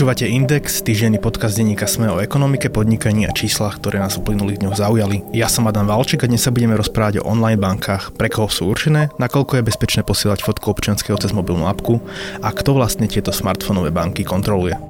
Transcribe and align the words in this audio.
Počúvate 0.00 0.24
Index, 0.24 0.80
týždenný 0.80 1.20
podcast 1.20 1.60
denníka 1.60 1.84
Sme 1.84 2.08
o 2.08 2.24
ekonomike, 2.24 2.72
podnikaní 2.72 3.28
a 3.28 3.36
číslach, 3.36 3.76
ktoré 3.76 4.00
nás 4.00 4.16
uplynulých 4.16 4.64
dňoch 4.64 4.80
zaujali. 4.80 5.28
Ja 5.36 5.44
som 5.44 5.68
Adam 5.68 5.84
Valček 5.84 6.24
a 6.24 6.30
dnes 6.32 6.40
sa 6.40 6.48
budeme 6.48 6.72
rozprávať 6.72 7.20
o 7.20 7.28
online 7.28 7.60
bankách, 7.60 8.16
pre 8.16 8.32
koho 8.32 8.48
sú 8.48 8.72
určené, 8.72 9.12
nakoľko 9.20 9.60
je 9.60 9.68
bezpečné 9.68 10.00
posielať 10.00 10.40
fotku 10.40 10.72
občianského 10.72 11.20
cez 11.20 11.36
mobilnú 11.36 11.68
apku 11.68 12.00
a 12.40 12.48
kto 12.48 12.80
vlastne 12.80 13.12
tieto 13.12 13.28
smartfónové 13.28 13.92
banky 13.92 14.24
kontroluje. 14.24 14.80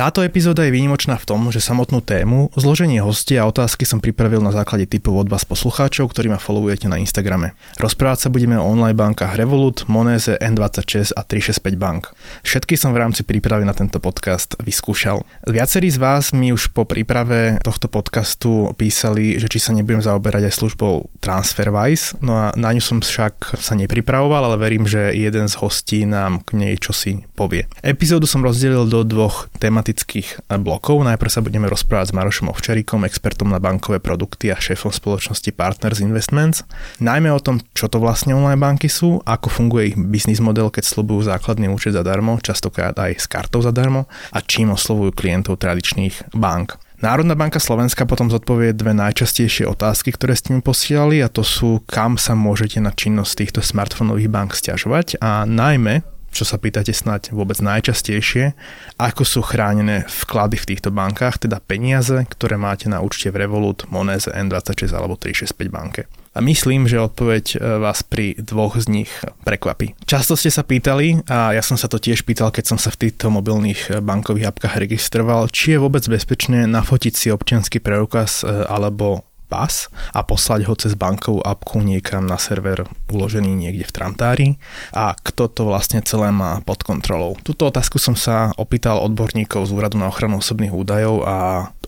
Táto 0.00 0.24
epizóda 0.24 0.64
je 0.64 0.72
výnimočná 0.72 1.20
v 1.20 1.28
tom, 1.28 1.52
že 1.52 1.60
samotnú 1.60 2.00
tému, 2.00 2.48
zloženie 2.56 3.04
hostia 3.04 3.44
a 3.44 3.52
otázky 3.52 3.84
som 3.84 4.00
pripravil 4.00 4.40
na 4.40 4.48
základe 4.48 4.88
typov 4.88 5.12
od 5.12 5.28
vás 5.28 5.44
poslucháčov, 5.44 6.08
ktorí 6.08 6.32
ma 6.32 6.40
followujete 6.40 6.88
na 6.88 6.96
Instagrame. 6.96 7.52
Rozprávať 7.76 8.24
sa 8.24 8.32
budeme 8.32 8.56
o 8.56 8.64
online 8.64 8.96
bankách 8.96 9.36
Revolut, 9.36 9.84
Monese, 9.92 10.40
N26 10.40 11.12
a 11.12 11.20
365 11.20 11.76
bank. 11.76 12.16
Všetky 12.40 12.80
som 12.80 12.96
v 12.96 13.04
rámci 13.04 13.28
prípravy 13.28 13.68
na 13.68 13.76
tento 13.76 14.00
podcast 14.00 14.56
vyskúšal. 14.64 15.20
Viacerí 15.44 15.92
z 15.92 16.00
vás 16.00 16.32
mi 16.32 16.48
už 16.48 16.72
po 16.72 16.88
príprave 16.88 17.60
tohto 17.60 17.92
podcastu 17.92 18.72
písali, 18.80 19.36
že 19.36 19.52
či 19.52 19.60
sa 19.60 19.76
nebudem 19.76 20.00
zaoberať 20.00 20.48
aj 20.48 20.54
službou 20.64 21.12
TransferWise, 21.20 22.24
no 22.24 22.40
a 22.40 22.56
na 22.56 22.72
ňu 22.72 22.80
som 22.80 23.04
však 23.04 23.60
sa 23.60 23.76
nepripravoval, 23.76 24.48
ale 24.48 24.56
verím, 24.56 24.88
že 24.88 25.12
jeden 25.12 25.44
z 25.44 25.60
hostí 25.60 26.08
nám 26.08 26.40
k 26.40 26.56
nej 26.56 26.80
čosi 26.80 27.28
povie. 27.36 27.68
Epizódu 27.84 28.24
som 28.24 28.40
rozdelil 28.40 28.88
do 28.88 29.04
dvoch 29.04 29.52
tematických 29.60 29.89
tematických 29.90 30.46
blokov. 30.62 31.02
Najprv 31.02 31.30
sa 31.30 31.42
budeme 31.42 31.66
rozprávať 31.66 32.14
s 32.14 32.16
Marošom 32.16 32.46
Ovčaríkom, 32.54 33.02
expertom 33.02 33.50
na 33.50 33.58
bankové 33.58 33.98
produkty 33.98 34.54
a 34.54 34.56
šéfom 34.56 34.94
spoločnosti 34.94 35.50
Partners 35.50 35.98
Investments. 35.98 36.62
Najmä 37.02 37.26
o 37.34 37.42
tom, 37.42 37.58
čo 37.74 37.90
to 37.90 37.98
vlastne 37.98 38.38
online 38.38 38.62
banky 38.62 38.86
sú, 38.86 39.18
ako 39.26 39.50
funguje 39.50 39.90
ich 39.90 39.96
biznis 39.98 40.38
model, 40.38 40.70
keď 40.70 40.86
slobujú 40.86 41.26
základný 41.26 41.66
účet 41.66 41.98
zadarmo, 41.98 42.38
častokrát 42.38 42.94
aj 42.94 43.18
s 43.18 43.26
kartou 43.26 43.58
zadarmo 43.66 44.06
a 44.30 44.38
čím 44.38 44.70
oslovujú 44.70 45.10
klientov 45.10 45.58
tradičných 45.58 46.38
bank. 46.38 46.78
Národná 47.00 47.32
banka 47.32 47.58
Slovenska 47.58 48.04
potom 48.04 48.28
zodpovie 48.28 48.76
dve 48.76 48.92
najčastejšie 48.92 49.64
otázky, 49.66 50.14
ktoré 50.14 50.36
ste 50.36 50.52
mi 50.52 50.60
posielali 50.60 51.24
a 51.24 51.32
to 51.32 51.40
sú, 51.40 51.80
kam 51.88 52.20
sa 52.20 52.36
môžete 52.36 52.78
na 52.78 52.92
činnosť 52.92 53.32
týchto 53.40 53.60
smartfónových 53.64 54.28
bank 54.28 54.52
stiažovať 54.52 55.16
a 55.18 55.48
najmä, 55.48 56.04
čo 56.30 56.46
sa 56.46 56.56
pýtate 56.56 56.94
snáď 56.94 57.34
vôbec 57.34 57.58
najčastejšie, 57.58 58.54
ako 58.96 59.22
sú 59.26 59.40
chránené 59.42 60.06
vklady 60.06 60.56
v 60.56 60.68
týchto 60.74 60.90
bankách, 60.94 61.42
teda 61.46 61.58
peniaze, 61.60 62.26
ktoré 62.30 62.56
máte 62.56 62.86
na 62.86 63.02
účte 63.02 63.28
v 63.34 63.46
Revolut, 63.46 63.86
Monese, 63.90 64.30
N26 64.30 64.94
alebo 64.94 65.18
365 65.18 65.68
banke. 65.68 66.06
A 66.30 66.38
myslím, 66.38 66.86
že 66.86 67.02
odpoveď 67.02 67.58
e, 67.58 67.82
vás 67.82 68.06
pri 68.06 68.38
dvoch 68.38 68.78
z 68.78 68.86
nich 69.02 69.10
prekvapí. 69.42 69.98
Často 70.06 70.38
ste 70.38 70.46
sa 70.46 70.62
pýtali, 70.62 71.26
a 71.26 71.58
ja 71.58 71.62
som 71.62 71.74
sa 71.74 71.90
to 71.90 71.98
tiež 71.98 72.22
pýtal, 72.22 72.54
keď 72.54 72.70
som 72.70 72.78
sa 72.78 72.94
v 72.94 73.10
týchto 73.10 73.34
mobilných 73.34 73.90
e, 73.90 73.98
bankových 73.98 74.54
apkách 74.54 74.78
registroval, 74.78 75.50
či 75.50 75.74
je 75.74 75.82
vôbec 75.82 76.06
bezpečné 76.06 76.70
nafotiť 76.70 77.14
si 77.18 77.28
občianský 77.34 77.82
preukaz 77.82 78.46
e, 78.46 78.62
alebo 78.70 79.26
pas 79.50 79.90
a 80.14 80.22
poslať 80.22 80.70
ho 80.70 80.74
cez 80.78 80.94
bankovú 80.94 81.42
apku 81.42 81.82
niekam 81.82 82.22
na 82.22 82.38
server 82.38 82.86
uložený 83.10 83.50
niekde 83.50 83.82
v 83.82 83.94
Trantári 83.98 84.48
a 84.94 85.18
kto 85.18 85.50
to 85.50 85.66
vlastne 85.66 85.98
celé 86.06 86.30
má 86.30 86.62
pod 86.62 86.86
kontrolou. 86.86 87.34
Tuto 87.42 87.66
otázku 87.66 87.98
som 87.98 88.14
sa 88.14 88.54
opýtal 88.54 89.02
odborníkov 89.02 89.66
z 89.66 89.74
Úradu 89.74 89.98
na 89.98 90.06
ochranu 90.06 90.38
osobných 90.38 90.70
údajov 90.70 91.26
a 91.26 91.36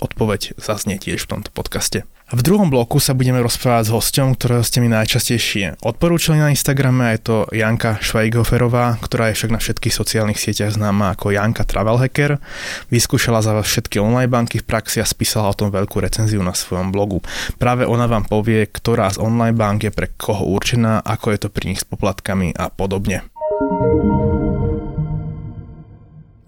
odpoveď 0.03 0.59
zaznie 0.59 0.99
tiež 0.99 1.23
v 1.23 1.39
tomto 1.39 1.55
podcaste. 1.55 2.03
V 2.33 2.41
druhom 2.41 2.73
bloku 2.73 2.97
sa 2.97 3.13
budeme 3.13 3.45
rozprávať 3.45 3.87
s 3.87 3.95
hosťom, 3.95 4.41
ktorého 4.41 4.65
ste 4.65 4.81
mi 4.81 4.89
najčastejšie 4.89 5.85
odporúčali 5.85 6.41
na 6.41 6.49
Instagrame, 6.49 7.13
je 7.13 7.21
to 7.29 7.37
Janka 7.53 8.01
Švajgoferová, 8.01 8.97
ktorá 9.05 9.29
je 9.29 9.37
však 9.37 9.53
na 9.53 9.61
všetkých 9.61 9.93
sociálnych 9.93 10.41
sieťach 10.41 10.73
známa 10.73 11.13
ako 11.13 11.37
Janka 11.37 11.69
Travel 11.69 12.01
Hacker. 12.01 12.41
Vyskúšala 12.89 13.45
za 13.45 13.53
vás 13.53 13.69
všetky 13.69 14.01
online 14.01 14.33
banky 14.33 14.65
v 14.65 14.67
praxi 14.67 15.05
a 15.05 15.07
spísala 15.07 15.53
o 15.53 15.59
tom 15.61 15.69
veľkú 15.69 16.01
recenziu 16.01 16.41
na 16.41 16.57
svojom 16.57 16.89
blogu. 16.89 17.21
Práve 17.61 17.85
ona 17.85 18.09
vám 18.09 18.25
povie, 18.25 18.65
ktorá 18.65 19.13
z 19.13 19.21
online 19.21 19.53
bank 19.53 19.85
je 19.85 19.93
pre 19.93 20.09
koho 20.17 20.49
určená, 20.49 21.05
ako 21.05 21.37
je 21.37 21.39
to 21.45 21.49
pri 21.53 21.77
nich 21.77 21.85
s 21.85 21.87
poplatkami 21.87 22.57
a 22.57 22.73
podobne. 22.73 23.29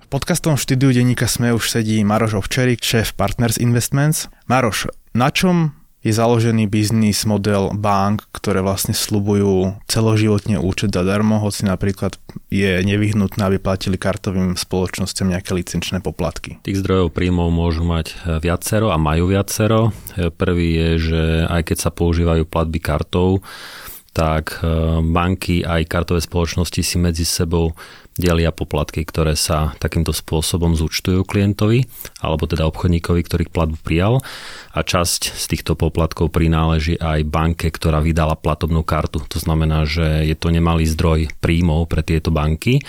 V 0.05 0.13
podcastovom 0.13 0.61
štúdiu 0.61 0.93
denníka 0.93 1.25
Sme 1.25 1.57
už 1.57 1.65
sedí 1.65 1.97
Maroš 2.05 2.37
Ovčerik, 2.37 2.85
šéf 2.85 3.17
Partners 3.17 3.57
Investments. 3.57 4.29
Maroš, 4.53 4.93
na 5.17 5.33
čom 5.33 5.73
je 6.05 6.13
založený 6.13 6.69
biznis 6.69 7.25
model 7.25 7.73
bank, 7.73 8.29
ktoré 8.37 8.61
vlastne 8.61 8.93
slubujú 8.93 9.81
celoživotne 9.89 10.61
účet 10.61 10.93
zadarmo, 10.93 11.41
hoci 11.41 11.65
napríklad 11.65 12.21
je 12.53 12.85
nevyhnutné, 12.85 13.49
aby 13.49 13.57
platili 13.57 13.97
kartovým 13.97 14.61
spoločnosťam 14.61 15.33
nejaké 15.33 15.57
licenčné 15.57 16.05
poplatky. 16.05 16.61
Tých 16.61 16.85
zdrojov 16.85 17.17
príjmov 17.17 17.49
môžu 17.49 17.89
mať 17.89 18.13
viacero 18.45 18.93
a 18.93 19.01
majú 19.01 19.33
viacero. 19.33 19.97
Prvý 20.37 20.69
je, 20.77 20.89
že 21.01 21.23
aj 21.49 21.73
keď 21.73 21.77
sa 21.81 21.89
používajú 21.89 22.45
platby 22.45 22.77
kartou, 22.77 23.41
tak 24.15 24.63
eh, 24.63 24.69
banky 25.03 25.67
aj 25.67 25.91
kartové 25.91 26.23
spoločnosti 26.23 26.81
si 26.81 26.97
medzi 27.03 27.27
sebou 27.27 27.75
delia 28.15 28.55
poplatky, 28.55 29.03
ktoré 29.03 29.35
sa 29.35 29.75
takýmto 29.83 30.15
spôsobom 30.15 30.79
zúčtujú 30.79 31.27
klientovi, 31.27 31.87
alebo 32.23 32.47
teda 32.47 32.67
obchodníkovi, 32.71 33.21
ktorý 33.27 33.45
platbu 33.51 33.79
prijal. 33.83 34.23
A 34.75 34.81
časť 34.87 35.35
z 35.35 35.45
týchto 35.51 35.75
poplatkov 35.75 36.31
prináleží 36.31 36.95
aj 36.99 37.27
banke, 37.27 37.71
ktorá 37.71 37.99
vydala 37.99 38.39
platobnú 38.39 38.87
kartu. 38.87 39.23
To 39.27 39.39
znamená, 39.39 39.87
že 39.87 40.27
je 40.27 40.37
to 40.39 40.55
nemalý 40.55 40.87
zdroj 40.87 41.31
príjmov 41.43 41.91
pre 41.91 42.07
tieto 42.07 42.31
banky. 42.31 42.83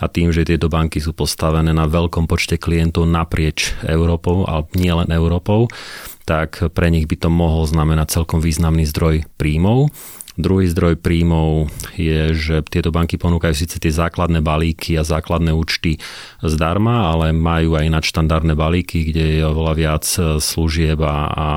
A 0.00 0.12
tým, 0.12 0.28
že 0.32 0.44
tieto 0.44 0.68
banky 0.68 1.00
sú 1.00 1.16
postavené 1.16 1.72
na 1.72 1.88
veľkom 1.88 2.28
počte 2.28 2.60
klientov 2.60 3.08
naprieč 3.08 3.72
Európou, 3.84 4.44
ale 4.44 4.68
nie 4.76 4.92
len 4.92 5.08
Európou, 5.08 5.72
tak 6.26 6.58
pre 6.74 6.90
nich 6.90 7.06
by 7.06 7.16
to 7.16 7.30
mohol 7.30 7.64
znamenať 7.64 8.20
celkom 8.20 8.42
významný 8.42 8.84
zdroj 8.90 9.24
príjmov 9.38 9.94
Druhý 10.36 10.68
zdroj 10.68 11.00
príjmov 11.00 11.72
je, 11.96 12.36
že 12.36 12.60
tieto 12.68 12.92
banky 12.92 13.16
ponúkajú 13.16 13.56
síce 13.56 13.80
tie 13.80 13.88
základné 13.88 14.44
balíky 14.44 14.92
a 15.00 15.02
základné 15.02 15.56
účty 15.56 15.96
zdarma, 16.44 17.08
ale 17.08 17.32
majú 17.32 17.72
aj 17.72 17.88
nadštandardné 17.88 18.52
balíky, 18.52 19.08
kde 19.08 19.40
je 19.40 19.42
oveľa 19.48 19.72
viac 19.72 20.04
e, 20.04 20.36
služieb 20.36 21.00
a, 21.00 21.16
a 21.32 21.48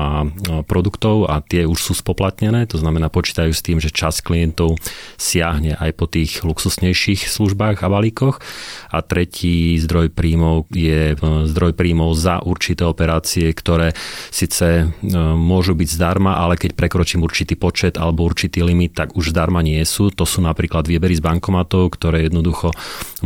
produktov 0.64 1.28
a 1.28 1.44
tie 1.44 1.68
už 1.68 1.76
sú 1.76 1.92
spoplatnené, 1.92 2.64
to 2.64 2.80
znamená 2.80 3.12
počítajú 3.12 3.52
s 3.52 3.60
tým, 3.60 3.84
že 3.84 3.92
čas 3.92 4.24
klientov 4.24 4.80
siahne 5.20 5.76
aj 5.76 5.90
po 6.00 6.08
tých 6.08 6.40
luxusnejších 6.40 7.28
službách 7.28 7.84
a 7.84 7.92
balíkoch. 7.92 8.40
A 8.88 9.04
tretí 9.04 9.76
zdroj 9.76 10.08
príjmov 10.08 10.72
je 10.72 11.12
e, 11.12 11.16
zdroj 11.20 11.76
príjmov 11.76 12.16
za 12.16 12.40
určité 12.40 12.88
operácie, 12.88 13.52
ktoré 13.52 13.92
síce 14.32 14.88
e, 14.88 15.12
môžu 15.36 15.76
byť 15.76 15.88
zdarma, 16.00 16.40
ale 16.40 16.56
keď 16.56 16.72
prekročím 16.80 17.20
určitý 17.20 17.60
počet 17.60 18.00
alebo 18.00 18.24
určitý 18.24 18.69
limit, 18.70 18.94
tak 18.94 19.18
už 19.18 19.34
zdarma 19.34 19.60
nie 19.66 19.82
sú. 19.82 20.14
To 20.14 20.22
sú 20.22 20.38
napríklad 20.40 20.86
výbery 20.86 21.18
z 21.18 21.22
bankomatov, 21.26 21.98
ktoré 21.98 22.30
jednoducho 22.30 22.70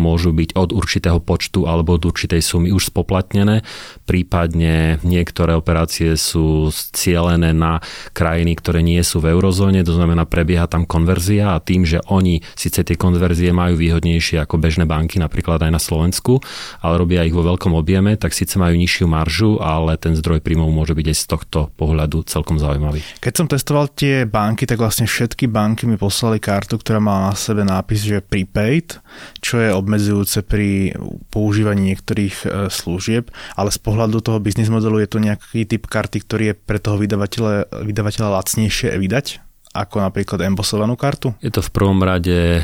môžu 0.01 0.33
byť 0.33 0.57
od 0.57 0.71
určitého 0.73 1.19
počtu 1.21 1.69
alebo 1.69 2.01
od 2.01 2.09
určitej 2.09 2.41
sumy 2.41 2.73
už 2.73 2.89
spoplatnené. 2.89 3.63
Prípadne 4.09 4.99
niektoré 5.05 5.53
operácie 5.55 6.15
sú 6.17 6.71
cielené 6.73 7.51
na 7.53 7.83
krajiny, 8.15 8.55
ktoré 8.57 8.81
nie 8.81 9.01
sú 9.03 9.21
v 9.21 9.35
eurozóne, 9.35 9.83
to 9.83 9.93
znamená 9.93 10.25
prebieha 10.25 10.71
tam 10.71 10.87
konverzia 10.87 11.59
a 11.59 11.63
tým, 11.63 11.83
že 11.83 12.01
oni 12.07 12.41
síce 12.55 12.87
tie 12.87 12.95
konverzie 12.95 13.51
majú 13.51 13.75
výhodnejšie 13.75 14.41
ako 14.47 14.57
bežné 14.63 14.87
banky, 14.87 15.19
napríklad 15.19 15.61
aj 15.67 15.73
na 15.75 15.83
Slovensku, 15.83 16.39
ale 16.79 16.95
robia 17.03 17.27
ich 17.27 17.35
vo 17.35 17.43
veľkom 17.43 17.75
objeme, 17.75 18.15
tak 18.15 18.31
síce 18.31 18.55
majú 18.57 18.79
nižšiu 18.79 19.07
maržu, 19.11 19.59
ale 19.59 19.99
ten 19.99 20.15
zdroj 20.15 20.39
príjmov 20.39 20.71
môže 20.71 20.95
byť 20.95 21.07
aj 21.11 21.17
z 21.19 21.25
tohto 21.27 21.59
pohľadu 21.75 22.23
celkom 22.31 22.63
zaujímavý. 22.63 23.03
Keď 23.19 23.33
som 23.35 23.47
testoval 23.51 23.91
tie 23.91 24.23
banky, 24.25 24.71
tak 24.71 24.79
vlastne 24.79 25.11
všetky 25.11 25.34
všetky 25.35 25.51
banky 25.51 25.91
mi 25.91 25.99
poslali 25.99 26.39
kartu, 26.39 26.79
ktorá 26.79 27.03
má 27.03 27.27
na 27.27 27.35
sebe 27.35 27.67
nápis, 27.67 28.07
že 28.07 28.23
prepaid, 28.23 29.03
čo 29.43 29.59
je 29.59 29.75
obmedzujúce 29.75 30.47
pri 30.47 30.95
používaní 31.35 31.91
niektorých 31.91 32.37
e, 32.47 32.71
služieb, 32.71 33.35
ale 33.59 33.75
z 33.75 33.83
pohľadu 33.83 34.23
toho 34.23 34.39
biznis 34.39 34.71
modelu 34.71 35.03
je 35.03 35.11
to 35.11 35.19
nejaký 35.19 35.67
typ 35.67 35.91
karty, 35.91 36.23
ktorý 36.23 36.45
je 36.47 36.55
pre 36.55 36.79
toho 36.79 37.03
vydavateľa, 37.03 37.67
vydavateľa 37.83 38.31
lacnejšie 38.31 38.95
vydať? 38.95 39.43
Ako 39.75 40.07
napríklad 40.07 40.39
embosovanú 40.47 40.95
kartu? 40.95 41.35
Je 41.43 41.51
to 41.51 41.59
v 41.59 41.75
prvom 41.75 41.99
rade 41.99 42.31
e, 42.31 42.61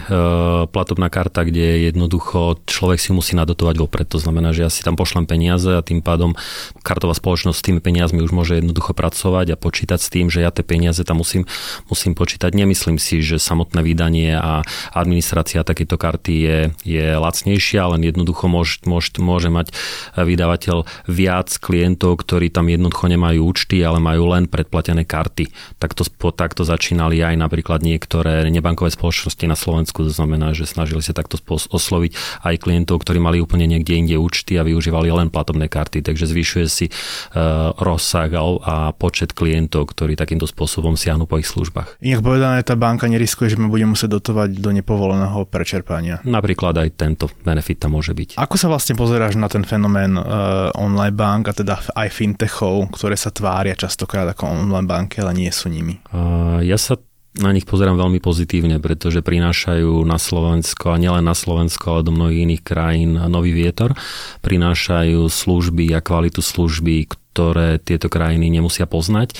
platobná 0.71 1.11
karta, 1.11 1.43
kde 1.43 1.91
jednoducho 1.91 2.63
človek 2.71 3.03
si 3.03 3.11
musí 3.11 3.35
nadotovať 3.35 3.83
vopred. 3.83 4.07
To 4.15 4.23
znamená, 4.23 4.55
že 4.55 4.63
ja 4.63 4.71
si 4.71 4.87
tam 4.87 4.95
pošlem 4.95 5.27
peniaze 5.27 5.75
a 5.75 5.83
tým 5.83 6.07
pádom 6.07 6.39
kartová 6.87 7.11
spoločnosť 7.19 7.59
s 7.59 7.67
tými 7.67 7.83
peniazmi 7.83 8.23
už 8.23 8.31
môže 8.31 8.63
jednoducho 8.63 8.95
pracovať 8.95 9.47
a 9.53 9.59
počítať 9.59 9.99
s 9.99 10.07
tým, 10.07 10.31
že 10.31 10.47
ja 10.47 10.55
tie 10.55 10.63
peniaze 10.63 11.03
tam 11.03 11.19
musím, 11.19 11.51
musím 11.91 12.15
počítať. 12.15 12.55
Nemyslím 12.55 13.03
si, 13.03 13.27
že 13.27 13.43
samotné 13.43 13.83
vydanie 13.83 14.39
a 14.39 14.63
administrácia 14.95 15.67
takéto 15.67 15.99
karty 15.99 16.35
je, 16.47 16.59
je 16.87 17.07
lacnejšia, 17.19 17.91
len 17.91 18.07
jednoducho 18.07 18.47
môže, 18.47 18.87
môže, 18.87 19.11
môže 19.19 19.51
mať 19.51 19.75
vydavateľ 20.15 20.87
viac 21.11 21.51
klientov, 21.59 22.23
ktorí 22.23 22.55
tam 22.55 22.71
jednoducho 22.71 23.11
nemajú 23.11 23.43
účty, 23.43 23.83
ale 23.83 23.99
majú 23.99 24.31
len 24.31 24.47
predplatené 24.47 25.03
karty. 25.03 25.51
Tak 25.83 25.99
to, 25.99 26.07
tak 26.31 26.55
to 26.55 26.63
začína 26.63 27.00
začínali 27.01 27.25
aj 27.25 27.37
napríklad 27.41 27.81
niektoré 27.81 28.45
nebankové 28.53 28.93
spoločnosti 28.93 29.41
na 29.49 29.57
Slovensku, 29.57 30.05
to 30.05 30.13
znamená, 30.13 30.53
že 30.53 30.69
snažili 30.69 31.01
sa 31.01 31.17
takto 31.17 31.41
osloviť 31.49 32.13
aj 32.45 32.55
klientov, 32.61 33.01
ktorí 33.01 33.17
mali 33.17 33.41
úplne 33.41 33.65
niekde 33.65 33.97
inde 33.97 34.21
účty 34.21 34.61
a 34.61 34.69
využívali 34.69 35.09
len 35.09 35.33
platobné 35.33 35.73
karty, 35.73 36.05
takže 36.05 36.29
zvyšuje 36.29 36.67
si 36.69 36.87
uh, 36.93 37.73
rozsah 37.81 38.29
a, 38.37 38.93
počet 38.93 39.33
klientov, 39.33 39.97
ktorí 39.97 40.13
takýmto 40.13 40.45
spôsobom 40.45 40.93
siahnu 40.93 41.25
po 41.25 41.41
ich 41.41 41.49
službách. 41.49 42.05
Inak 42.05 42.21
povedané, 42.21 42.61
tá 42.61 42.77
banka 42.77 43.09
neriskuje, 43.09 43.49
že 43.49 43.57
ma 43.57 43.73
bude 43.73 43.89
musieť 43.89 44.21
dotovať 44.21 44.61
do 44.61 44.71
nepovoleného 44.77 45.49
prečerpania. 45.49 46.21
Napríklad 46.29 46.77
aj 46.85 47.01
tento 47.01 47.33
benefit 47.41 47.81
tam 47.81 47.97
môže 47.97 48.13
byť. 48.13 48.37
Ako 48.37 48.61
sa 48.61 48.69
vlastne 48.69 48.93
pozeráš 48.93 49.41
na 49.41 49.49
ten 49.49 49.65
fenomén 49.65 50.21
uh, 50.21 50.69
online 50.77 51.17
bank 51.17 51.49
a 51.49 51.57
teda 51.57 51.81
aj 51.97 52.13
fintechov, 52.13 52.93
ktoré 52.93 53.17
sa 53.17 53.33
tvária 53.33 53.73
častokrát 53.73 54.29
ako 54.37 54.69
online 54.69 54.85
banky, 54.85 55.25
ale 55.25 55.33
nie 55.33 55.49
sú 55.49 55.73
nimi? 55.73 55.97
Uh, 56.13 56.61
ja 56.61 56.77
sa 56.77 56.90
na 57.39 57.55
nich 57.55 57.63
pozerám 57.63 57.95
veľmi 57.95 58.19
pozitívne, 58.19 58.83
pretože 58.83 59.23
prinášajú 59.23 60.03
na 60.03 60.19
Slovensko 60.19 60.91
a 60.91 60.99
nielen 60.99 61.23
na 61.23 61.39
Slovensko, 61.39 61.95
ale 61.95 62.07
do 62.07 62.11
mnohých 62.11 62.43
iných 62.43 62.63
krajín 62.67 63.15
nový 63.31 63.55
vietor. 63.55 63.95
Prinášajú 64.43 65.31
služby 65.31 65.95
a 65.95 66.03
kvalitu 66.03 66.43
služby, 66.43 67.07
ktoré 67.31 67.79
tieto 67.79 68.11
krajiny 68.11 68.51
nemusia 68.51 68.91
poznať 68.91 69.39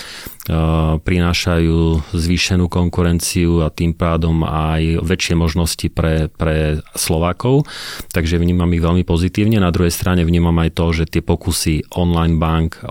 prinášajú 1.05 2.11
zvýšenú 2.11 2.67
konkurenciu 2.67 3.63
a 3.63 3.71
tým 3.71 3.95
pádom 3.95 4.43
aj 4.43 5.05
väčšie 5.05 5.35
možnosti 5.39 5.87
pre, 5.95 6.27
pre 6.33 6.83
Slovákov, 6.99 7.71
takže 8.11 8.41
vnímam 8.41 8.67
ich 8.75 8.83
veľmi 8.83 9.07
pozitívne. 9.07 9.63
Na 9.63 9.71
druhej 9.71 9.95
strane 9.95 10.27
vnímam 10.27 10.57
aj 10.59 10.71
to, 10.75 10.87
že 10.91 11.05
tie 11.07 11.23
pokusy 11.23 11.87
online 11.95 12.41
bank, 12.41 12.83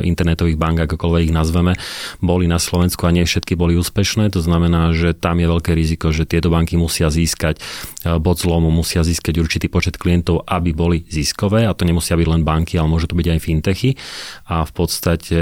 internetových 0.00 0.56
bank, 0.56 0.88
akokoľvek 0.88 1.28
ich 1.28 1.36
nazveme, 1.36 1.76
boli 2.24 2.48
na 2.48 2.56
Slovensku 2.56 3.04
a 3.04 3.12
nie 3.12 3.28
všetky 3.28 3.58
boli 3.60 3.76
úspešné. 3.76 4.32
To 4.32 4.40
znamená, 4.40 4.96
že 4.96 5.12
tam 5.12 5.36
je 5.36 5.52
veľké 5.52 5.76
riziko, 5.76 6.16
že 6.16 6.24
tieto 6.24 6.48
banky 6.48 6.80
musia 6.80 7.12
získať 7.12 7.60
bod 8.00 8.40
zlomu, 8.40 8.72
musia 8.72 9.04
získať 9.04 9.36
určitý 9.40 9.66
počet 9.68 10.00
klientov, 10.00 10.48
aby 10.48 10.72
boli 10.72 11.04
ziskové 11.04 11.68
a 11.68 11.76
to 11.76 11.84
nemusia 11.84 12.16
byť 12.16 12.28
len 12.28 12.42
banky, 12.42 12.80
ale 12.80 12.88
môže 12.88 13.10
to 13.10 13.18
byť 13.18 13.28
aj 13.28 13.40
fintechy 13.40 13.90
a 14.48 14.64
v 14.64 14.72
podstate 14.72 15.40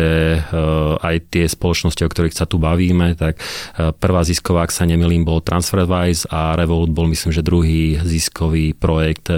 aj 0.98 1.16
tie 1.30 1.46
spoločnosti, 1.46 2.02
o 2.02 2.10
ktorých 2.10 2.34
sa 2.34 2.50
tu 2.50 2.58
bavíme, 2.58 3.14
tak 3.14 3.38
e, 3.38 3.94
prvá 3.94 4.26
zisková, 4.26 4.66
ak 4.66 4.74
sa 4.74 4.88
nemilím, 4.88 5.22
bol 5.22 5.38
TransferWise 5.38 6.26
a 6.34 6.58
Revolut 6.58 6.90
bol 6.90 7.06
myslím, 7.10 7.30
že 7.30 7.46
druhý 7.46 8.02
ziskový 8.02 8.74
projekt 8.74 9.30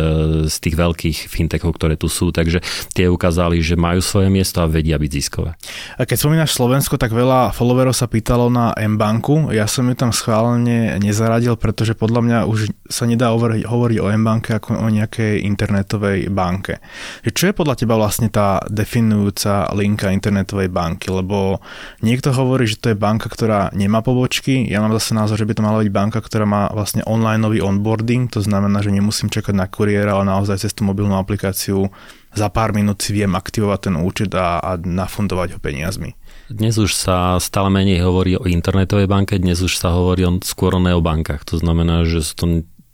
z 0.47 0.57
tých 0.57 0.77
veľkých 0.77 1.19
fintechov, 1.29 1.77
ktoré 1.77 2.01
tu 2.01 2.09
sú, 2.09 2.33
takže 2.33 2.65
tie 2.97 3.11
ukázali, 3.11 3.61
že 3.61 3.77
majú 3.77 4.01
svoje 4.01 4.33
miesto 4.33 4.65
a 4.65 4.71
vedia 4.71 4.97
byť 4.97 5.11
ziskové. 5.11 5.57
Keď 6.01 6.17
spomínaš 6.17 6.57
Slovensko, 6.57 6.97
tak 6.97 7.13
veľa 7.13 7.53
followerov 7.53 7.93
sa 7.93 8.09
pýtalo 8.09 8.49
na 8.49 8.73
M-banku. 8.79 9.53
Ja 9.53 9.67
som 9.69 9.89
ju 9.91 9.95
tam 9.99 10.15
schválne 10.15 10.97
nezaradil, 11.03 11.59
pretože 11.59 11.93
podľa 11.93 12.21
mňa 12.25 12.39
už 12.49 12.73
sa 12.89 13.10
nedá 13.11 13.35
hovoriť, 13.35 13.67
hovoriť 13.67 13.99
o 13.99 14.07
M-banke 14.15 14.55
ako 14.55 14.79
o 14.79 14.89
nejakej 14.89 15.43
internetovej 15.43 16.31
banke. 16.31 16.79
Čo 17.27 17.51
je 17.51 17.59
podľa 17.59 17.75
teba 17.83 17.99
vlastne 17.99 18.31
tá 18.31 18.63
definujúca 18.71 19.69
linka 19.75 20.15
internetovej 20.15 20.71
banky? 20.71 21.11
Lebo 21.11 21.61
Niekto 22.01 22.33
hovorí, 22.33 22.65
že 22.65 22.81
to 22.81 22.93
je 22.93 22.99
banka, 22.99 23.29
ktorá 23.29 23.69
nemá 23.77 24.01
pobočky. 24.01 24.65
Ja 24.69 24.81
mám 24.81 24.97
zase 24.97 25.13
názor, 25.13 25.37
že 25.37 25.47
by 25.47 25.53
to 25.59 25.67
mala 25.67 25.83
byť 25.85 25.93
banka, 25.93 26.19
ktorá 26.23 26.47
má 26.49 26.63
vlastne 26.73 27.05
online 27.05 27.43
nový 27.43 27.59
onboarding. 27.61 28.31
To 28.33 28.41
znamená, 28.41 28.81
že 28.81 28.95
nemusím 28.95 29.29
čakať 29.29 29.53
na 29.53 29.67
kuriéra, 29.69 30.17
ale 30.17 30.29
naozaj 30.29 30.65
cez 30.65 30.73
tú 30.73 30.87
mobilnú 30.87 31.17
aplikáciu 31.19 31.93
za 32.31 32.47
pár 32.47 32.71
minút 32.71 33.03
si 33.03 33.11
viem 33.11 33.35
aktivovať 33.35 33.91
ten 33.91 33.95
účet 33.99 34.31
a, 34.39 34.63
a 34.63 34.79
nafundovať 34.79 35.59
ho 35.59 35.59
peniazmi. 35.59 36.15
Dnes 36.47 36.79
už 36.79 36.95
sa 36.95 37.39
stále 37.43 37.71
menej 37.71 38.03
hovorí 38.07 38.39
o 38.39 38.47
internetovej 38.47 39.11
banke, 39.11 39.39
dnes 39.39 39.63
už 39.63 39.79
sa 39.79 39.95
hovorí 39.95 40.27
o, 40.27 40.39
skôr 40.43 40.75
o 40.75 40.83
neobankách. 40.83 41.43
To 41.47 41.59
znamená, 41.59 42.07
že 42.07 42.23
sú 42.23 42.35
to 42.39 42.47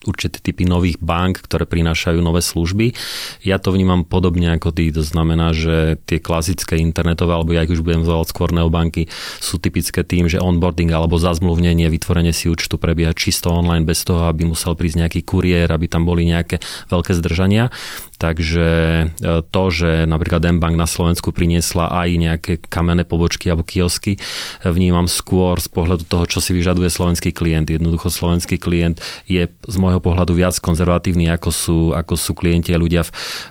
určité 0.06 0.38
typy 0.38 0.64
nových 0.64 0.97
bank, 1.03 1.43
ktoré 1.44 1.67
prinášajú 1.67 2.19
nové 2.23 2.41
služby. 2.41 2.94
Ja 3.43 3.58
to 3.58 3.75
vnímam 3.75 4.06
podobne 4.06 4.55
ako 4.55 4.73
ty, 4.73 4.94
to 4.94 5.03
znamená, 5.03 5.53
že 5.53 6.00
tie 6.06 6.23
klasické 6.23 6.79
internetové, 6.79 7.35
alebo 7.35 7.53
ja 7.53 7.67
ich 7.67 7.75
už 7.75 7.82
budem 7.82 8.06
zvolať 8.06 8.29
skôr 8.31 8.50
neobanky, 8.55 9.11
sú 9.43 9.58
typické 9.58 10.06
tým, 10.06 10.31
že 10.31 10.38
onboarding 10.43 10.91
alebo 10.94 11.19
zazmluvnenie, 11.19 11.91
vytvorenie 11.91 12.31
si 12.31 12.47
účtu 12.47 12.79
prebieha 12.79 13.12
čisto 13.12 13.50
online 13.50 13.85
bez 13.85 14.06
toho, 14.06 14.31
aby 14.31 14.47
musel 14.47 14.79
prísť 14.79 15.06
nejaký 15.06 15.20
kuriér, 15.26 15.75
aby 15.75 15.91
tam 15.91 16.06
boli 16.06 16.26
nejaké 16.26 16.62
veľké 16.88 17.12
zdržania. 17.19 17.75
Takže 18.17 18.69
e, 18.69 19.07
to, 19.45 19.63
že 19.69 20.09
napríklad 20.09 20.41
M-Bank 20.57 20.77
na 20.77 20.89
Slovensku 20.89 21.37
priniesla 21.37 21.93
aj 21.93 22.09
nejaké 22.17 22.53
kamenné 22.65 23.05
pobočky 23.05 23.53
alebo 23.53 23.69
kiosky, 23.69 24.17
vnímam 24.65 25.05
skôr 25.05 25.61
z 25.61 25.69
pohľadu 25.69 26.09
toho, 26.09 26.25
čo 26.25 26.41
si 26.41 26.57
vyžaduje 26.57 26.89
slovenský 26.89 27.37
klient. 27.37 27.69
Jednoducho 27.69 28.09
slovenský 28.09 28.57
klient 28.57 29.05
je 29.29 29.45
z 29.45 29.77
môjho 29.77 30.01
pohľadu 30.01 30.33
viac 30.33 30.57
konzervatívny, 30.57 31.29
ako 31.29 31.51
sú, 31.53 31.79
ako 31.93 32.17
sú 32.17 32.33
klienti 32.33 32.73
a 32.73 32.81
ľudia 32.81 33.05
v, 33.05 33.11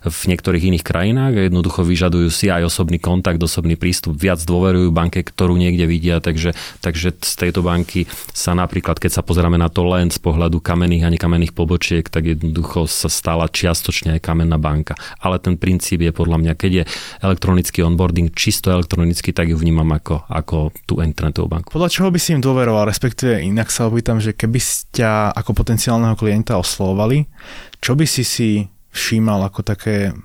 v 0.10 0.20
niektorých 0.34 0.74
iných 0.74 0.86
krajinách. 0.86 1.54
Jednoducho 1.54 1.86
vyžadujú 1.86 2.30
si 2.34 2.50
aj 2.50 2.66
osobný 2.66 2.98
kontakt, 2.98 3.38
osobný 3.38 3.78
prístup, 3.78 4.18
viac 4.18 4.42
dôverujú 4.42 4.90
banke, 4.90 5.22
ktorú 5.22 5.54
niekde 5.56 5.86
vidia, 5.86 6.18
takže, 6.18 6.58
takže 6.82 7.14
z 7.22 7.34
tejto 7.38 7.62
banky 7.62 8.10
sa 8.34 8.58
napríklad, 8.58 8.98
keď 8.98 9.22
sa 9.22 9.22
pozeráme 9.22 9.62
na 9.62 9.70
to 9.70 9.86
len 9.86 10.10
z 10.10 10.18
pohľadu 10.18 10.58
kamenných 10.58 11.06
a 11.06 11.14
nekamenných 11.14 11.54
pobočiek, 11.54 12.08
tak 12.10 12.34
jednoducho 12.34 12.90
sa 12.90 13.12
stala 13.12 13.46
čiastočne 13.46 14.18
aj 14.18 14.26
kamenná 14.26 14.55
Národná 14.56 14.60
banka. 14.63 14.94
Ale 15.19 15.38
ten 15.44 15.60
princíp 15.60 16.02
je 16.02 16.12
podľa 16.16 16.40
mňa, 16.40 16.54
keď 16.56 16.72
je 16.72 16.84
elektronický 17.22 17.84
onboarding 17.84 18.31
čisto 18.31 18.72
elektronicky, 18.72 19.36
tak 19.36 19.52
ju 19.52 19.60
vnímam 19.60 19.88
ako, 19.92 20.24
ako 20.31 20.72
tú 20.88 21.04
internetovú 21.04 21.52
banku. 21.52 21.69
Podľa 21.75 21.92
čoho 21.92 22.10
by 22.10 22.19
si 22.19 22.34
im 22.34 22.42
dôveroval, 22.42 22.88
respektíve 22.88 23.44
inak 23.44 23.68
sa 23.69 23.92
opýtam, 23.92 24.24
že 24.24 24.31
keby 24.31 24.60
ste 24.63 25.04
ako 25.36 25.52
potenciálneho 25.52 26.16
klienta 26.16 26.56
oslovovali, 26.56 27.28
čo 27.84 27.94
by 27.94 28.06
si 28.07 28.24
si 28.24 28.50
všímal 28.96 29.44
ako 29.52 29.62
také 29.68 30.16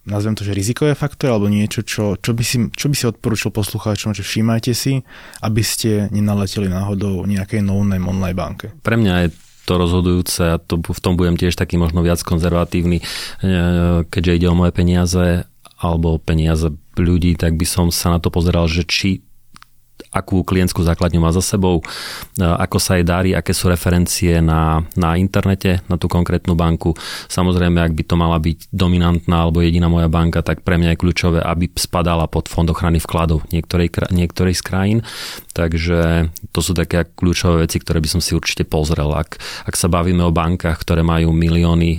nazvem 0.00 0.32
to, 0.32 0.42
že 0.42 0.56
rizikové 0.56 0.96
faktory 0.96 1.30
alebo 1.30 1.46
niečo, 1.46 1.84
čo, 1.84 2.16
čo, 2.18 2.32
by, 2.32 2.42
si, 2.42 2.56
čo 2.72 2.88
by 2.88 2.96
si 2.96 3.04
odporúčil 3.06 3.52
poslucháčom, 3.52 4.16
že 4.16 4.24
všímajte 4.24 4.72
si, 4.72 5.04
aby 5.44 5.62
ste 5.62 6.08
nenaleteli 6.10 6.66
náhodou 6.66 7.22
nejakej 7.28 7.60
no-name 7.62 8.08
online 8.08 8.34
banke. 8.34 8.66
Pre 8.80 8.96
mňa 8.96 9.14
je 9.22 9.28
to 9.70 9.78
rozhodujúce 9.78 10.42
a 10.42 10.58
to, 10.58 10.82
v 10.82 10.98
tom 10.98 11.14
budem 11.14 11.38
tiež 11.38 11.54
taký 11.54 11.78
možno 11.78 12.02
viac 12.02 12.18
konzervatívny, 12.26 12.98
e, 12.98 13.04
keďže 14.10 14.42
ide 14.42 14.46
o 14.50 14.58
moje 14.58 14.74
peniaze 14.74 15.46
alebo 15.78 16.18
peniaze 16.18 16.74
ľudí, 16.98 17.38
tak 17.38 17.54
by 17.54 17.62
som 17.62 17.86
sa 17.94 18.10
na 18.10 18.18
to 18.18 18.34
pozeral, 18.34 18.66
že 18.66 18.82
či 18.82 19.22
akú 20.08 20.42
klientskú 20.42 20.80
základňu 20.82 21.20
má 21.20 21.30
za 21.30 21.44
sebou, 21.44 21.80
e, 21.80 21.84
ako 22.40 22.78
sa 22.80 22.96
jej 22.96 23.04
darí, 23.04 23.30
aké 23.36 23.52
sú 23.52 23.68
referencie 23.68 24.40
na, 24.40 24.80
na 24.96 25.20
internete, 25.20 25.84
na 25.86 26.00
tú 26.00 26.08
konkrétnu 26.08 26.56
banku. 26.56 26.96
Samozrejme, 27.28 27.78
ak 27.78 27.92
by 27.92 28.02
to 28.08 28.14
mala 28.16 28.40
byť 28.40 28.72
dominantná 28.72 29.46
alebo 29.46 29.60
jediná 29.60 29.86
moja 29.86 30.08
banka, 30.08 30.40
tak 30.40 30.64
pre 30.64 30.80
mňa 30.80 30.94
je 30.96 31.00
kľúčové, 31.00 31.38
aby 31.44 31.70
spadala 31.76 32.26
pod 32.26 32.48
fond 32.48 32.66
ochrany 32.66 32.98
vkladov 32.98 33.44
niektorej, 33.52 34.10
niektorej 34.10 34.56
z 34.56 34.62
krajín. 34.64 34.98
Takže 35.52 36.30
to 36.54 36.60
sú 36.62 36.72
také 36.72 37.04
kľúčové 37.04 37.66
veci, 37.66 37.82
ktoré 37.82 37.98
by 38.00 38.08
som 38.08 38.20
si 38.22 38.32
určite 38.32 38.64
pozrel. 38.64 39.10
Ak, 39.12 39.36
ak 39.66 39.74
sa 39.76 39.90
bavíme 39.90 40.24
o 40.24 40.32
bankách, 40.32 40.80
ktoré 40.80 41.04
majú 41.04 41.34
milióny 41.34 41.90
e, 41.90 41.98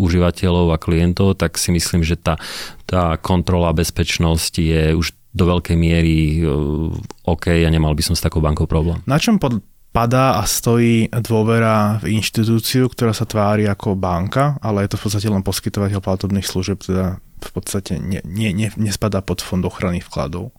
užívateľov 0.00 0.74
a 0.74 0.80
klientov, 0.80 1.38
tak 1.38 1.60
si 1.60 1.70
myslím, 1.70 2.02
že 2.02 2.16
tá, 2.16 2.40
tá 2.88 3.14
kontrola 3.20 3.70
bezpečnosť 3.76 4.52
je 4.58 4.82
už 4.96 5.19
do 5.30 5.44
veľkej 5.46 5.76
miery 5.78 6.42
eh, 6.42 7.30
OK 7.30 7.46
a 7.50 7.68
nemal 7.70 7.94
by 7.94 8.02
som 8.02 8.14
s 8.18 8.24
takou 8.24 8.42
bankou 8.42 8.66
problém. 8.66 8.98
Na 9.06 9.18
čom 9.18 9.38
pod, 9.38 9.62
padá 9.90 10.38
a 10.38 10.46
stojí 10.46 11.10
dôvera 11.10 11.98
v 12.02 12.18
inštitúciu, 12.18 12.90
ktorá 12.90 13.14
sa 13.14 13.26
tvári 13.26 13.66
ako 13.66 13.98
banka, 13.98 14.58
ale 14.62 14.86
je 14.86 14.94
to 14.94 14.98
v 14.98 15.04
podstate 15.06 15.28
len 15.30 15.42
poskytovateľ 15.42 16.00
platobných 16.02 16.46
služieb, 16.46 16.78
teda 16.82 17.18
v 17.40 17.50
podstate 17.50 17.98
ne, 17.98 18.22
ne, 18.22 18.50
ne, 18.54 18.68
nespadá 18.78 19.22
pod 19.22 19.42
fond 19.42 19.62
ochrany 19.64 19.98
vkladov. 20.02 20.54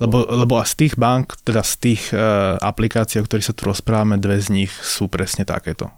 Lebo, 0.00 0.24
lebo 0.24 0.56
z 0.64 0.74
tých 0.74 0.94
bank, 0.96 1.36
teda 1.44 1.60
z 1.60 1.74
tých 1.78 2.02
uh, 2.16 2.56
aplikácií, 2.58 3.20
o 3.20 3.26
ktorých 3.28 3.52
sa 3.52 3.54
tu 3.54 3.68
rozprávame, 3.68 4.16
dve 4.16 4.40
z 4.40 4.48
nich 4.48 4.72
sú 4.72 5.06
presne 5.06 5.44
takéto. 5.44 5.92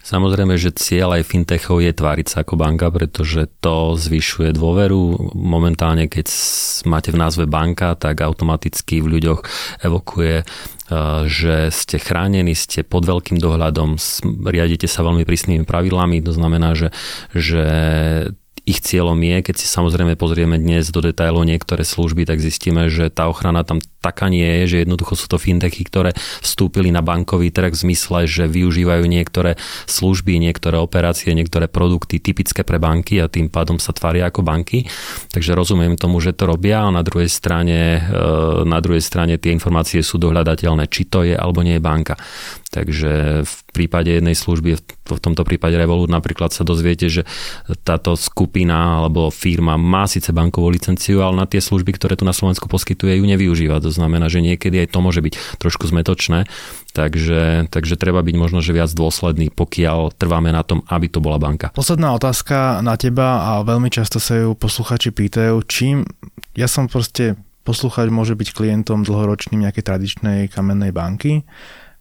Samozrejme, 0.00 0.56
že 0.56 0.72
cieľ 0.72 1.20
aj 1.20 1.28
fintechov 1.28 1.84
je 1.84 1.92
tváriť 1.92 2.26
sa 2.32 2.36
ako 2.40 2.56
banka, 2.56 2.88
pretože 2.88 3.52
to 3.60 4.00
zvyšuje 4.00 4.56
dôveru. 4.56 5.36
Momentálne, 5.36 6.08
keď 6.08 6.24
máte 6.88 7.12
v 7.12 7.20
názve 7.20 7.44
banka, 7.44 7.92
tak 8.00 8.24
automaticky 8.24 9.04
v 9.04 9.20
ľuďoch 9.20 9.40
evokuje, 9.84 10.40
e, 10.40 10.44
že 11.28 11.68
ste 11.68 12.00
chránení, 12.00 12.56
ste 12.56 12.80
pod 12.80 13.04
veľkým 13.04 13.36
dohľadom, 13.36 14.00
riadite 14.48 14.88
sa 14.88 15.04
veľmi 15.04 15.28
prísnymi 15.28 15.68
pravidlami, 15.68 16.24
to 16.24 16.32
znamená, 16.32 16.72
že, 16.72 16.88
že 17.36 17.64
ich 18.64 18.80
cieľom 18.80 19.20
je, 19.20 19.36
keď 19.52 19.54
si 19.58 19.66
samozrejme 19.68 20.16
pozrieme 20.16 20.56
dnes 20.56 20.88
do 20.88 21.04
detailov 21.04 21.44
niektoré 21.44 21.84
služby, 21.84 22.24
tak 22.24 22.40
zistíme, 22.40 22.88
že 22.88 23.12
tá 23.12 23.28
ochrana 23.28 23.68
tam 23.68 23.84
taká 24.00 24.32
nie 24.32 24.64
je, 24.64 24.76
že 24.76 24.76
jednoducho 24.82 25.14
sú 25.14 25.28
to 25.28 25.36
fintechy, 25.36 25.84
ktoré 25.84 26.16
vstúpili 26.40 26.88
na 26.88 27.04
bankový 27.04 27.52
trh 27.52 27.72
v 27.76 27.82
zmysle, 27.88 28.24
že 28.24 28.48
využívajú 28.48 29.04
niektoré 29.04 29.60
služby, 29.86 30.40
niektoré 30.40 30.80
operácie, 30.80 31.36
niektoré 31.36 31.68
produkty 31.68 32.18
typické 32.18 32.64
pre 32.64 32.80
banky 32.80 33.20
a 33.20 33.28
tým 33.28 33.52
pádom 33.52 33.76
sa 33.76 33.92
tvária 33.92 34.26
ako 34.26 34.40
banky. 34.40 34.88
Takže 35.30 35.52
rozumiem 35.52 36.00
tomu, 36.00 36.18
že 36.18 36.32
to 36.32 36.48
robia 36.48 36.88
a 36.88 36.90
na 36.90 37.04
druhej 37.04 37.28
strane, 37.28 38.00
e, 38.00 38.64
na 38.64 38.80
druhej 38.80 39.04
strane 39.04 39.36
tie 39.36 39.52
informácie 39.52 40.00
sú 40.00 40.16
dohľadateľné, 40.16 40.88
či 40.88 41.06
to 41.06 41.22
je 41.22 41.36
alebo 41.36 41.60
nie 41.60 41.76
je 41.76 41.82
banka. 41.84 42.16
Takže 42.70 43.42
v 43.42 43.54
prípade 43.74 44.14
jednej 44.14 44.38
služby, 44.38 44.78
v 44.78 45.18
tomto 45.18 45.42
prípade 45.42 45.74
Revolut 45.74 46.06
napríklad 46.06 46.54
sa 46.54 46.62
dozviete, 46.62 47.10
že 47.10 47.26
táto 47.82 48.14
skupina 48.14 49.02
alebo 49.02 49.26
firma 49.34 49.74
má 49.74 50.06
síce 50.06 50.30
bankovú 50.30 50.70
licenciu, 50.70 51.26
ale 51.26 51.34
na 51.34 51.46
tie 51.50 51.58
služby, 51.58 51.98
ktoré 51.98 52.14
tu 52.14 52.22
na 52.22 52.30
Slovensku 52.30 52.70
poskytuje, 52.70 53.18
ju 53.18 53.26
nevyužíva. 53.26 53.82
To 53.90 53.98
znamená, 53.98 54.30
že 54.30 54.38
niekedy 54.38 54.86
aj 54.86 54.94
to 54.94 55.02
môže 55.02 55.18
byť 55.18 55.58
trošku 55.58 55.90
zmetočné, 55.90 56.46
takže, 56.94 57.66
takže 57.74 57.98
treba 57.98 58.22
byť 58.22 58.36
možno, 58.38 58.62
že 58.62 58.70
viac 58.70 58.94
dôsledný, 58.94 59.50
pokiaľ 59.50 60.14
trváme 60.14 60.54
na 60.54 60.62
tom, 60.62 60.86
aby 60.86 61.10
to 61.10 61.18
bola 61.18 61.42
banka. 61.42 61.74
Posledná 61.74 62.14
otázka 62.14 62.78
na 62.86 62.94
teba 62.94 63.42
a 63.42 63.66
veľmi 63.66 63.90
často 63.90 64.22
sa 64.22 64.38
ju 64.38 64.54
posluchači 64.54 65.10
pýtajú, 65.10 65.58
čím 65.66 66.06
ja 66.54 66.70
som 66.70 66.86
proste 66.86 67.34
posluchač 67.66 68.14
môže 68.14 68.38
byť 68.38 68.54
klientom 68.54 69.02
dlhoročným 69.02 69.66
nejakej 69.66 69.84
tradičnej 69.86 70.38
kamennej 70.54 70.94
banky 70.94 71.42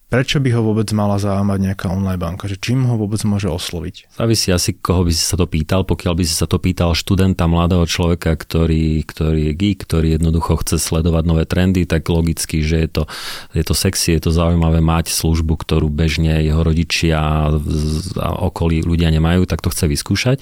prečo 0.09 0.41
by 0.41 0.49
ho 0.57 0.65
vôbec 0.65 0.89
mala 0.91 1.21
zaujímať 1.21 1.59
nejaká 1.69 1.85
online 1.93 2.17
banka? 2.17 2.49
Že 2.49 2.57
čím 2.57 2.79
ho 2.89 2.97
vôbec 2.97 3.21
môže 3.29 3.45
osloviť? 3.45 4.17
Závisí 4.17 4.49
asi, 4.49 4.73
koho 4.73 5.05
by 5.05 5.13
si 5.13 5.21
sa 5.21 5.37
to 5.37 5.45
pýtal. 5.45 5.85
Pokiaľ 5.85 6.13
by 6.17 6.23
si 6.25 6.33
sa 6.33 6.49
to 6.49 6.57
pýtal 6.57 6.97
študenta, 6.97 7.45
mladého 7.45 7.85
človeka, 7.85 8.33
ktorý, 8.33 9.05
ktorý 9.05 9.49
je 9.49 9.53
geek, 9.53 9.85
ktorý 9.85 10.17
jednoducho 10.17 10.57
chce 10.65 10.81
sledovať 10.81 11.23
nové 11.29 11.45
trendy, 11.45 11.85
tak 11.85 12.09
logicky, 12.09 12.65
že 12.65 12.83
je 12.83 12.89
to, 12.89 13.03
je 13.53 13.63
to 13.63 13.77
sexy, 13.77 14.17
je 14.17 14.27
to 14.27 14.31
zaujímavé 14.33 14.81
mať 14.81 15.13
službu, 15.13 15.61
ktorú 15.61 15.93
bežne 15.93 16.41
jeho 16.41 16.65
rodičia 16.65 17.21
a 18.17 18.27
okolí 18.49 18.81
ľudia 18.81 19.13
nemajú, 19.13 19.45
tak 19.45 19.61
to 19.61 19.69
chce 19.69 19.85
vyskúšať. 19.85 20.41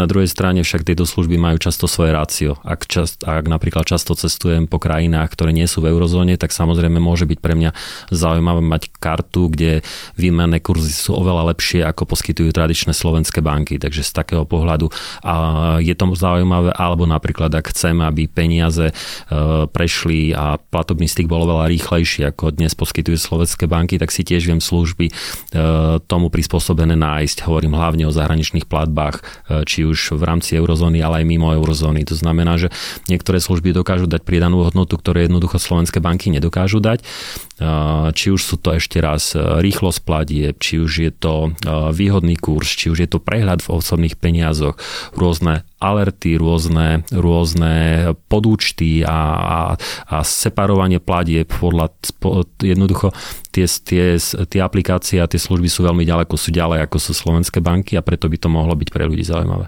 Na 0.00 0.08
druhej 0.08 0.26
strane 0.26 0.64
však 0.64 0.88
tieto 0.88 1.04
služby 1.04 1.36
majú 1.36 1.60
často 1.60 1.84
svoje 1.84 2.16
rácio. 2.16 2.56
Ak, 2.64 2.88
čas, 2.88 3.20
ak 3.20 3.44
napríklad 3.44 3.84
často 3.84 4.16
cestujem 4.16 4.64
po 4.64 4.80
krajinách, 4.80 5.28
ktoré 5.36 5.52
nie 5.52 5.68
sú 5.68 5.84
v 5.84 5.92
eurozóne, 5.92 6.40
tak 6.40 6.56
samozrejme 6.56 6.96
môže 6.96 7.28
byť 7.28 7.38
pre 7.44 7.52
mňa 7.52 7.70
zaujímavé 8.08 8.64
mať 8.64 8.82
kartu, 9.02 9.50
kde 9.50 9.82
výmenné 10.14 10.62
kurzy 10.62 10.94
sú 10.94 11.18
oveľa 11.18 11.50
lepšie, 11.50 11.82
ako 11.82 12.06
poskytujú 12.06 12.54
tradičné 12.54 12.94
slovenské 12.94 13.42
banky. 13.42 13.82
Takže 13.82 14.06
z 14.06 14.12
takého 14.14 14.46
pohľadu 14.46 14.86
a 15.26 15.34
je 15.82 15.94
to 15.98 16.06
zaujímavé, 16.14 16.70
alebo 16.78 17.08
napríklad 17.08 17.50
ak 17.50 17.74
chcem, 17.74 17.98
aby 17.98 18.30
peniaze 18.30 18.92
e, 18.92 18.94
prešli 19.66 20.30
a 20.36 20.60
platobný 20.60 21.10
styk 21.10 21.26
bol 21.26 21.42
oveľa 21.42 21.66
rýchlejší, 21.72 22.28
ako 22.30 22.54
dnes 22.54 22.76
poskytujú 22.78 23.18
slovenské 23.18 23.66
banky, 23.66 23.98
tak 23.98 24.14
si 24.14 24.22
tiež 24.22 24.46
viem 24.46 24.60
služby 24.62 25.10
e, 25.10 25.12
tomu 26.06 26.28
prispôsobené 26.28 26.94
nájsť. 26.94 27.48
Hovorím 27.48 27.74
hlavne 27.74 28.06
o 28.06 28.12
zahraničných 28.14 28.68
platbách, 28.68 29.16
e, 29.48 29.66
či 29.66 29.82
už 29.82 30.14
v 30.14 30.22
rámci 30.22 30.54
eurozóny, 30.54 31.00
ale 31.00 31.24
aj 31.24 31.26
mimo 31.26 31.50
eurozóny. 31.50 32.04
To 32.06 32.14
znamená, 32.14 32.60
že 32.60 32.68
niektoré 33.08 33.40
služby 33.40 33.74
dokážu 33.74 34.06
dať 34.06 34.22
pridanú 34.22 34.62
hodnotu, 34.68 35.00
ktoré 35.00 35.26
jednoducho 35.26 35.56
slovenské 35.56 35.98
banky 35.98 36.28
nedokážu 36.28 36.78
dať. 36.78 37.02
Či 38.12 38.26
už 38.34 38.42
sú 38.42 38.56
to 38.58 38.74
ešte 38.76 38.98
raz 38.98 39.32
rýchlosť 39.36 40.00
platieb, 40.02 40.54
či 40.58 40.82
už 40.82 40.92
je 41.08 41.12
to 41.14 41.54
výhodný 41.94 42.34
kurz, 42.36 42.74
či 42.74 42.90
už 42.90 42.98
je 43.06 43.08
to 43.08 43.22
prehľad 43.22 43.62
v 43.62 43.70
osobných 43.72 44.18
peniazoch, 44.18 44.76
rôzne 45.14 45.62
alerty, 45.82 46.38
rôzne, 46.38 47.02
rôzne 47.10 47.74
podúčty 48.30 49.02
a, 49.02 49.18
a, 49.34 49.60
a 50.06 50.16
separovanie 50.22 51.02
platieb 51.02 51.50
podľa 51.50 51.90
jednoducho 52.62 53.10
tie, 53.50 53.66
tie, 53.66 54.16
tie 54.22 54.60
aplikácie 54.62 55.18
a 55.18 55.26
tie 55.26 55.42
služby 55.42 55.66
sú 55.66 55.82
veľmi 55.82 56.06
ďaleko, 56.06 56.38
sú 56.38 56.54
ďalej 56.54 56.86
ako 56.86 56.96
sú 57.02 57.12
slovenské 57.12 57.58
banky 57.58 57.98
a 57.98 58.06
preto 58.06 58.30
by 58.30 58.38
to 58.38 58.48
mohlo 58.48 58.78
byť 58.78 58.88
pre 58.94 59.04
ľudí 59.10 59.26
zaujímavé. 59.26 59.66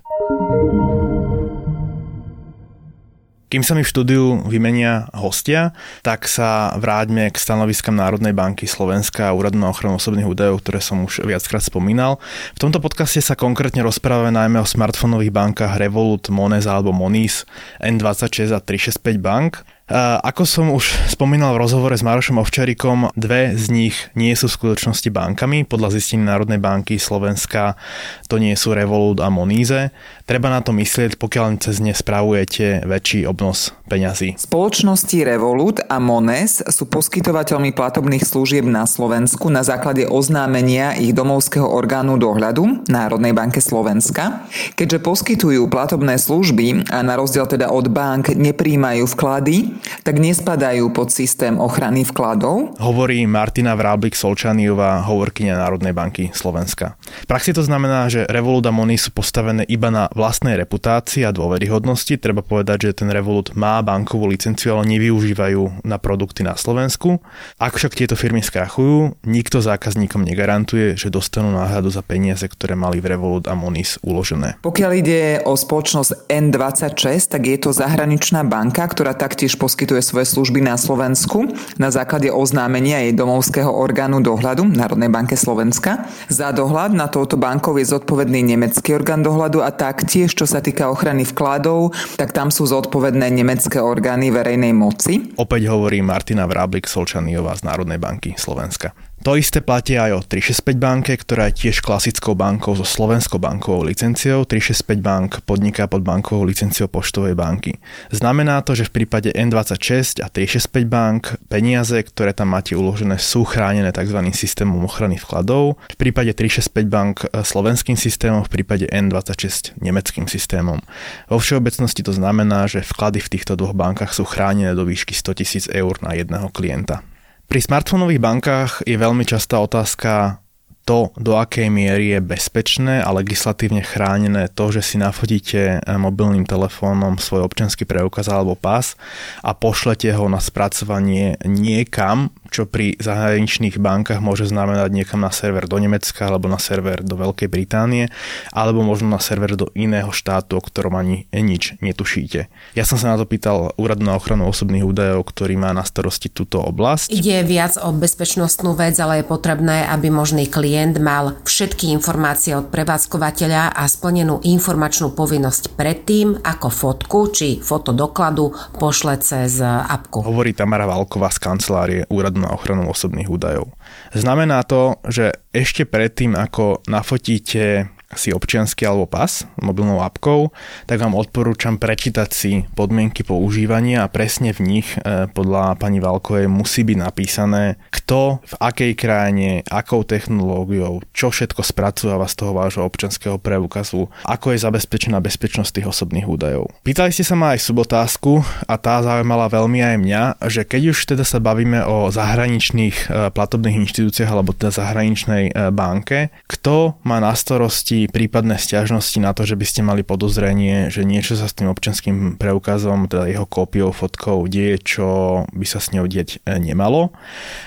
Kým 3.54 3.62
sa 3.62 3.78
mi 3.78 3.86
v 3.86 3.92
štúdiu 3.94 4.42
vymenia 4.50 5.06
hostia, 5.14 5.70
tak 6.02 6.26
sa 6.26 6.74
vráťme 6.74 7.30
k 7.30 7.38
stanoviskám 7.38 7.94
Národnej 7.94 8.34
banky 8.34 8.66
Slovenska 8.66 9.30
a 9.30 9.36
Úradu 9.38 9.62
na 9.62 9.70
ochranu 9.70 9.94
osobných 9.94 10.26
údajov, 10.26 10.58
ktoré 10.58 10.82
som 10.82 11.06
už 11.06 11.22
viackrát 11.22 11.62
spomínal. 11.62 12.18
V 12.58 12.66
tomto 12.66 12.82
podcaste 12.82 13.22
sa 13.22 13.38
konkrétne 13.38 13.86
rozprávame 13.86 14.34
najmä 14.34 14.58
o 14.58 14.66
smartfónových 14.66 15.30
bankách 15.30 15.78
Revolut, 15.78 16.34
Monez 16.34 16.66
alebo 16.66 16.90
Moniz, 16.90 17.46
N26 17.78 18.50
a 18.50 18.58
365 18.58 19.22
bank. 19.22 19.62
Ako 19.92 20.48
som 20.48 20.72
už 20.72 21.12
spomínal 21.12 21.52
v 21.52 21.60
rozhovore 21.60 21.92
s 21.92 22.00
Marošom 22.00 22.40
Ovčarikom, 22.40 23.12
dve 23.20 23.52
z 23.52 23.68
nich 23.68 23.96
nie 24.16 24.32
sú 24.32 24.48
v 24.48 24.56
skutočnosti 24.56 25.12
bankami. 25.12 25.68
Podľa 25.68 26.00
zistení 26.00 26.24
Národnej 26.24 26.56
banky 26.56 26.96
Slovenska 26.96 27.76
to 28.24 28.40
nie 28.40 28.56
sú 28.56 28.72
Revolut 28.72 29.20
a 29.20 29.28
Moníze. 29.28 29.92
Treba 30.24 30.48
na 30.48 30.64
to 30.64 30.72
myslieť, 30.72 31.20
pokiaľ 31.20 31.60
cez 31.60 31.84
ne 31.84 31.92
spravujete 31.92 32.88
väčší 32.88 33.28
obnos 33.28 33.76
peňazí. 33.84 34.34
Spoločnosti 34.40 35.18
Revolut 35.22 35.84
a 35.84 36.00
Mones 36.00 36.64
sú 36.64 36.88
poskytovateľmi 36.88 37.76
platobných 37.76 38.24
služieb 38.24 38.64
na 38.64 38.88
Slovensku 38.88 39.52
na 39.52 39.60
základe 39.60 40.08
oznámenia 40.08 40.96
ich 40.96 41.12
domovského 41.12 41.68
orgánu 41.68 42.16
dohľadu 42.16 42.88
Národnej 42.88 43.36
banke 43.36 43.60
Slovenska. 43.60 44.48
Keďže 44.74 45.04
poskytujú 45.04 45.68
platobné 45.68 46.16
služby 46.16 46.88
a 46.88 47.04
na 47.04 47.20
rozdiel 47.20 47.44
teda 47.44 47.68
od 47.68 47.92
bank 47.92 48.32
nepríjmajú 48.32 49.04
vklady, 49.04 49.76
tak 50.00 50.16
nespadajú 50.16 50.88
pod 50.90 51.12
systém 51.12 51.60
ochrany 51.60 52.08
vkladov. 52.08 52.74
Hovorí 52.80 53.22
Martina 53.28 53.76
Vráblik 53.76 54.16
Solčaniová, 54.16 55.04
hovorkyňa 55.04 55.60
Národnej 55.60 55.92
banky 55.92 56.32
Slovenska. 56.32 56.96
V 57.24 57.28
praxi 57.28 57.52
to 57.52 57.60
znamená, 57.60 58.08
že 58.08 58.24
Revolut 58.32 58.64
a 58.64 58.72
Money 58.72 58.96
sú 58.96 59.12
postavené 59.12 59.68
iba 59.68 59.92
na 59.92 60.08
vlastnej 60.16 60.56
reputácii 60.56 61.28
a 61.28 61.34
dôveryhodnosti. 61.34 62.16
Treba 62.16 62.40
povedať, 62.40 62.90
že 62.90 63.04
ten 63.04 63.12
Revolut 63.12 63.52
má 63.52 63.73
bankovú 63.80 64.28
licenciu, 64.28 64.76
ale 64.76 64.90
nevyužívajú 64.94 65.86
na 65.86 65.96
produkty 65.96 66.44
na 66.44 66.54
Slovensku. 66.54 67.18
Ak 67.56 67.80
však 67.80 67.96
tieto 67.96 68.14
firmy 68.18 68.44
skrachujú, 68.44 69.16
nikto 69.24 69.64
zákazníkom 69.64 70.20
negarantuje, 70.20 70.94
že 71.00 71.08
dostanú 71.08 71.56
náhradu 71.56 71.88
za 71.88 72.04
peniaze, 72.04 72.44
ktoré 72.44 72.76
mali 72.76 73.00
v 73.00 73.16
Revolut 73.16 73.48
a 73.48 73.56
Monis 73.56 73.96
uložené. 74.04 74.60
Pokiaľ 74.60 74.90
ide 74.92 75.20
o 75.48 75.56
spoločnosť 75.56 76.28
N26, 76.28 77.32
tak 77.32 77.42
je 77.48 77.56
to 77.56 77.70
zahraničná 77.72 78.44
banka, 78.44 78.84
ktorá 78.84 79.16
taktiež 79.16 79.56
poskytuje 79.56 80.04
svoje 80.04 80.28
služby 80.28 80.60
na 80.60 80.76
Slovensku 80.76 81.54
na 81.78 81.88
základe 81.94 82.28
oznámenia 82.28 83.06
jej 83.06 83.14
domovského 83.14 83.70
orgánu 83.70 84.20
dohľadu 84.20 84.66
Národnej 84.66 85.08
banke 85.08 85.38
Slovenska. 85.38 86.04
Za 86.26 86.50
dohľad 86.50 86.92
na 86.92 87.08
touto 87.08 87.38
bankou 87.38 87.78
je 87.78 87.86
zodpovedný 87.88 88.42
nemecký 88.42 88.98
orgán 88.98 89.22
dohľadu 89.22 89.62
a 89.62 89.70
taktiež, 89.70 90.34
čo 90.34 90.44
sa 90.44 90.58
týka 90.58 90.90
ochrany 90.90 91.22
vkladov, 91.24 91.94
tak 92.18 92.34
tam 92.34 92.50
sú 92.50 92.66
zodpovedné 92.66 93.30
nemecké 93.30 93.63
orgány 93.72 94.28
verejnej 94.28 94.76
moci. 94.76 95.32
Opäť 95.40 95.72
hovorí 95.72 96.04
Martina 96.04 96.44
Vráblik 96.44 96.84
Solčaniová 96.84 97.56
z 97.56 97.64
Národnej 97.64 97.96
banky 97.96 98.36
Slovenska. 98.36 98.92
To 99.24 99.40
isté 99.40 99.64
platí 99.64 99.96
aj 99.96 100.10
o 100.12 100.20
365 100.20 100.76
banke, 100.76 101.16
ktorá 101.16 101.48
je 101.48 101.64
tiež 101.64 101.80
klasickou 101.80 102.36
bankou 102.36 102.76
so 102.76 102.84
slovenskou 102.84 103.40
bankovou 103.40 103.80
licenciou. 103.88 104.44
365 104.44 105.00
bank 105.00 105.40
podniká 105.48 105.88
pod 105.88 106.04
bankovou 106.04 106.44
licenciou 106.44 106.92
poštovej 106.92 107.32
banky. 107.32 107.80
Znamená 108.12 108.60
to, 108.60 108.76
že 108.76 108.84
v 108.92 109.00
prípade 109.00 109.32
N26 109.32 110.20
a 110.20 110.28
365 110.28 110.84
bank 110.92 111.40
peniaze, 111.48 111.96
ktoré 112.04 112.36
tam 112.36 112.52
máte 112.52 112.76
uložené, 112.76 113.16
sú 113.16 113.48
chránené 113.48 113.96
tzv. 113.96 114.20
systémom 114.36 114.84
ochrany 114.84 115.16
vkladov. 115.16 115.80
V 115.88 115.96
prípade 115.96 116.36
365 116.36 116.84
bank 116.84 117.24
e, 117.24 117.40
slovenským 117.40 117.96
systémom, 117.96 118.44
v 118.44 118.60
prípade 118.60 118.84
N26 118.92 119.80
nemeckým 119.80 120.28
systémom. 120.28 120.84
Vo 121.32 121.40
všeobecnosti 121.40 122.04
to 122.04 122.12
znamená, 122.12 122.68
že 122.68 122.84
vklady 122.84 123.24
v 123.24 123.40
týchto 123.40 123.56
dvoch 123.56 123.72
bankách 123.72 124.12
sú 124.12 124.28
chránené 124.28 124.76
do 124.76 124.84
výšky 124.84 125.16
100 125.16 125.72
000 125.72 125.80
eur 125.80 125.96
na 126.04 126.12
jedného 126.12 126.52
klienta. 126.52 127.00
Pri 127.44 127.60
smartfónových 127.60 128.20
bankách 128.20 128.72
je 128.88 128.96
veľmi 128.96 129.24
častá 129.28 129.60
otázka 129.60 130.43
to, 130.84 131.08
do 131.16 131.40
akej 131.40 131.72
miery 131.72 132.12
je 132.12 132.20
bezpečné 132.20 133.00
a 133.00 133.08
legislatívne 133.16 133.80
chránené 133.80 134.52
to, 134.52 134.68
že 134.68 134.84
si 134.84 134.96
nafotíte 135.00 135.80
mobilným 135.88 136.44
telefónom 136.44 137.16
svoj 137.16 137.48
občanský 137.48 137.88
preukaz 137.88 138.28
alebo 138.28 138.52
pás 138.52 139.00
a 139.40 139.56
pošlete 139.56 140.12
ho 140.12 140.28
na 140.28 140.44
spracovanie 140.44 141.40
niekam, 141.48 142.28
čo 142.52 142.68
pri 142.68 143.00
zahraničných 143.00 143.80
bankách 143.80 144.20
môže 144.20 144.44
znamenať 144.44 144.92
niekam 144.92 145.24
na 145.24 145.32
server 145.32 145.64
do 145.64 145.80
Nemecka 145.80 146.28
alebo 146.28 146.46
na 146.52 146.60
server 146.60 147.00
do 147.00 147.16
Veľkej 147.16 147.48
Británie 147.48 148.12
alebo 148.52 148.84
možno 148.84 149.08
na 149.08 149.18
server 149.18 149.56
do 149.56 149.72
iného 149.72 150.12
štátu, 150.12 150.60
o 150.60 150.62
ktorom 150.62 151.00
ani 151.00 151.26
nič 151.32 151.80
netušíte. 151.80 152.46
Ja 152.76 152.84
som 152.84 153.00
sa 153.00 153.16
na 153.16 153.18
to 153.18 153.24
pýtal 153.24 153.72
úradu 153.80 154.04
na 154.04 154.14
ochranu 154.14 154.46
osobných 154.52 154.84
údajov, 154.84 155.24
ktorý 155.32 155.56
má 155.56 155.72
na 155.72 155.82
starosti 155.82 156.28
túto 156.28 156.60
oblasť. 156.60 157.08
Ide 157.08 157.40
viac 157.42 157.80
o 157.80 157.88
bezpečnostnú 157.90 158.76
vec, 158.76 159.00
ale 159.00 159.24
je 159.24 159.26
potrebné, 159.26 159.88
aby 159.88 160.12
možný 160.12 160.44
klient 160.46 160.73
mal 160.98 161.38
všetky 161.46 161.94
informácie 161.94 162.54
od 162.58 162.68
prevádzkovateľa 162.68 163.74
a 163.74 163.82
splnenú 163.86 164.42
informačnú 164.42 165.14
povinnosť 165.14 165.78
predtým, 165.78 166.42
ako 166.42 166.68
fotku 166.68 167.18
či 167.30 167.62
foto 167.62 167.94
dokladu 167.94 168.50
pošle 168.78 169.18
cez 169.22 169.62
apku. 169.62 170.20
Hovorí 170.26 170.52
Tamara 170.52 170.84
Valková 170.84 171.30
z 171.30 171.38
kancelárie 171.38 172.00
Úradu 172.10 172.42
na 172.42 172.50
ochranu 172.50 172.90
osobných 172.90 173.30
údajov. 173.30 173.70
Znamená 174.14 174.62
to, 174.66 174.98
že 175.06 175.32
ešte 175.54 175.86
predtým, 175.86 176.34
ako 176.34 176.82
nafotíte 176.90 177.90
si 178.16 178.34
občiansky 178.34 178.86
alebo 178.86 179.06
pas 179.06 179.46
mobilnou 179.60 180.02
apkou, 180.02 180.50
tak 180.86 181.00
vám 181.00 181.16
odporúčam 181.16 181.76
prečítať 181.80 182.30
si 182.30 182.52
podmienky 182.74 183.22
používania 183.26 184.04
a 184.04 184.12
presne 184.12 184.54
v 184.54 184.60
nich 184.62 184.88
e, 184.98 185.26
podľa 185.30 185.78
pani 185.78 185.98
Valkovej 185.98 186.46
musí 186.50 186.86
byť 186.86 186.98
napísané, 186.98 187.80
kto 187.90 188.44
v 188.44 188.54
akej 188.60 188.92
krajine, 188.94 189.48
akou 189.66 190.04
technológiou, 190.04 191.02
čo 191.16 191.32
všetko 191.32 191.64
spracováva 191.64 192.28
z 192.30 192.34
toho 192.38 192.52
vášho 192.54 192.82
občianského 192.84 193.36
preukazu, 193.40 194.08
ako 194.24 194.54
je 194.54 194.64
zabezpečená 194.64 195.18
bezpečnosť 195.18 195.80
tých 195.80 195.90
osobných 195.90 196.26
údajov. 196.28 196.70
Pýtali 196.86 197.10
ste 197.10 197.26
sa 197.26 197.34
ma 197.34 197.56
aj 197.56 197.64
subotázku 197.64 198.44
a 198.68 198.74
tá 198.76 199.00
zaujímala 199.00 199.48
veľmi 199.48 199.80
aj 199.80 199.96
mňa, 200.00 200.22
že 200.48 200.62
keď 200.66 200.82
už 200.92 200.98
teda 201.14 201.24
sa 201.24 201.40
bavíme 201.40 201.84
o 201.84 202.08
zahraničných 202.12 202.96
e, 203.08 203.32
platobných 203.32 203.84
inštitúciách 203.86 204.30
alebo 204.30 204.52
teda 204.52 204.74
zahraničnej 204.74 205.44
e, 205.50 205.52
banke, 205.72 206.32
kto 206.46 207.00
má 207.02 207.18
na 207.18 207.32
starosti 207.34 208.03
prípadné 208.08 208.56
stiažnosti 208.60 209.18
na 209.20 209.32
to, 209.32 209.44
že 209.44 209.58
by 209.58 209.66
ste 209.66 209.80
mali 209.86 210.02
podozrenie, 210.06 210.88
že 210.88 211.04
niečo 211.04 211.36
sa 211.36 211.50
s 211.50 211.56
tým 211.56 211.70
občanským 211.70 212.40
preukazom, 212.40 213.08
teda 213.08 213.28
jeho 213.28 213.46
kópiou, 213.48 213.90
fotkou 213.90 214.44
deje, 214.48 214.80
čo 214.82 215.08
by 215.52 215.66
sa 215.66 215.78
s 215.82 215.92
ňou 215.92 216.08
dieť 216.08 216.44
e, 216.44 216.58
nemalo. 216.58 217.14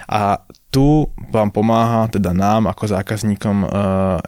A 0.08 0.44
tu 0.68 1.08
vám 1.32 1.50
pomáha, 1.50 2.12
teda 2.12 2.36
nám 2.36 2.68
ako 2.68 2.92
zákazníkom 2.92 3.58
e, 3.64 3.68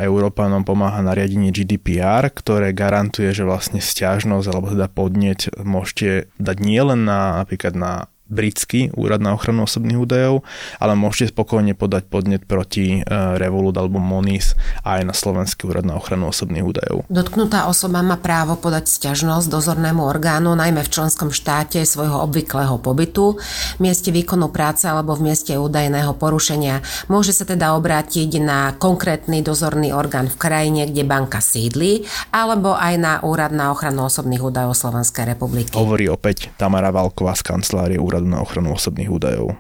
Európanom 0.02 0.64
pomáha 0.64 1.04
nariadenie 1.04 1.52
GDPR, 1.52 2.32
ktoré 2.32 2.72
garantuje, 2.72 3.30
že 3.36 3.44
vlastne 3.44 3.84
stiažnosť 3.84 4.46
alebo 4.48 4.72
teda 4.72 4.88
podneť 4.88 5.60
môžete 5.62 6.32
dať 6.40 6.58
nielen 6.64 7.06
na 7.06 7.44
napríklad 7.44 7.76
na 7.76 8.08
britský 8.30 8.94
úrad 8.94 9.20
na 9.20 9.34
ochranu 9.34 9.66
osobných 9.66 10.00
údajov, 10.00 10.46
ale 10.78 10.94
môžete 10.94 11.34
spokojne 11.34 11.74
podať 11.74 12.08
podnet 12.08 12.46
proti 12.46 13.02
e, 13.02 13.14
Revolut 13.36 13.76
alebo 13.76 13.98
Monis 13.98 14.54
aj 14.86 15.02
na 15.04 15.14
slovenský 15.18 15.66
úrad 15.66 15.84
na 15.84 15.98
ochranu 15.98 16.30
osobných 16.30 16.64
údajov. 16.64 17.10
Dotknutá 17.10 17.66
osoba 17.66 18.06
má 18.06 18.16
právo 18.22 18.56
podať 18.56 18.86
sťažnosť 18.88 19.50
dozornému 19.50 20.06
orgánu, 20.06 20.54
najmä 20.54 20.86
v 20.86 20.94
členskom 20.94 21.34
štáte 21.34 21.82
svojho 21.82 22.22
obvyklého 22.22 22.78
pobytu, 22.78 23.42
mieste 23.82 24.14
výkonu 24.14 24.54
práce 24.54 24.86
alebo 24.86 25.18
v 25.18 25.34
mieste 25.34 25.58
údajného 25.58 26.14
porušenia. 26.16 26.86
Môže 27.10 27.34
sa 27.34 27.50
teda 27.50 27.74
obrátiť 27.74 28.38
na 28.38 28.78
konkrétny 28.78 29.42
dozorný 29.42 29.90
orgán 29.90 30.30
v 30.30 30.38
krajine, 30.38 30.86
kde 30.86 31.04
banka 31.08 31.42
sídli, 31.42 32.06
alebo 32.30 32.78
aj 32.78 32.94
na 33.00 33.14
úrad 33.26 33.50
na 33.50 33.74
ochranu 33.74 34.06
osobných 34.06 34.44
údajov 34.44 34.78
Slovenskej 34.78 35.34
republiky. 35.34 35.74
Hovorí 35.74 36.12
opäť 36.12 36.52
Tamara 36.60 36.92
Valková 36.92 37.34
z 37.34 37.44
kancelárie 37.48 37.98
úradu 37.98 38.19
Úradu 38.20 38.36
na 38.36 38.44
ochranu 38.44 38.76
osobných 38.76 39.08
údajov. 39.08 39.56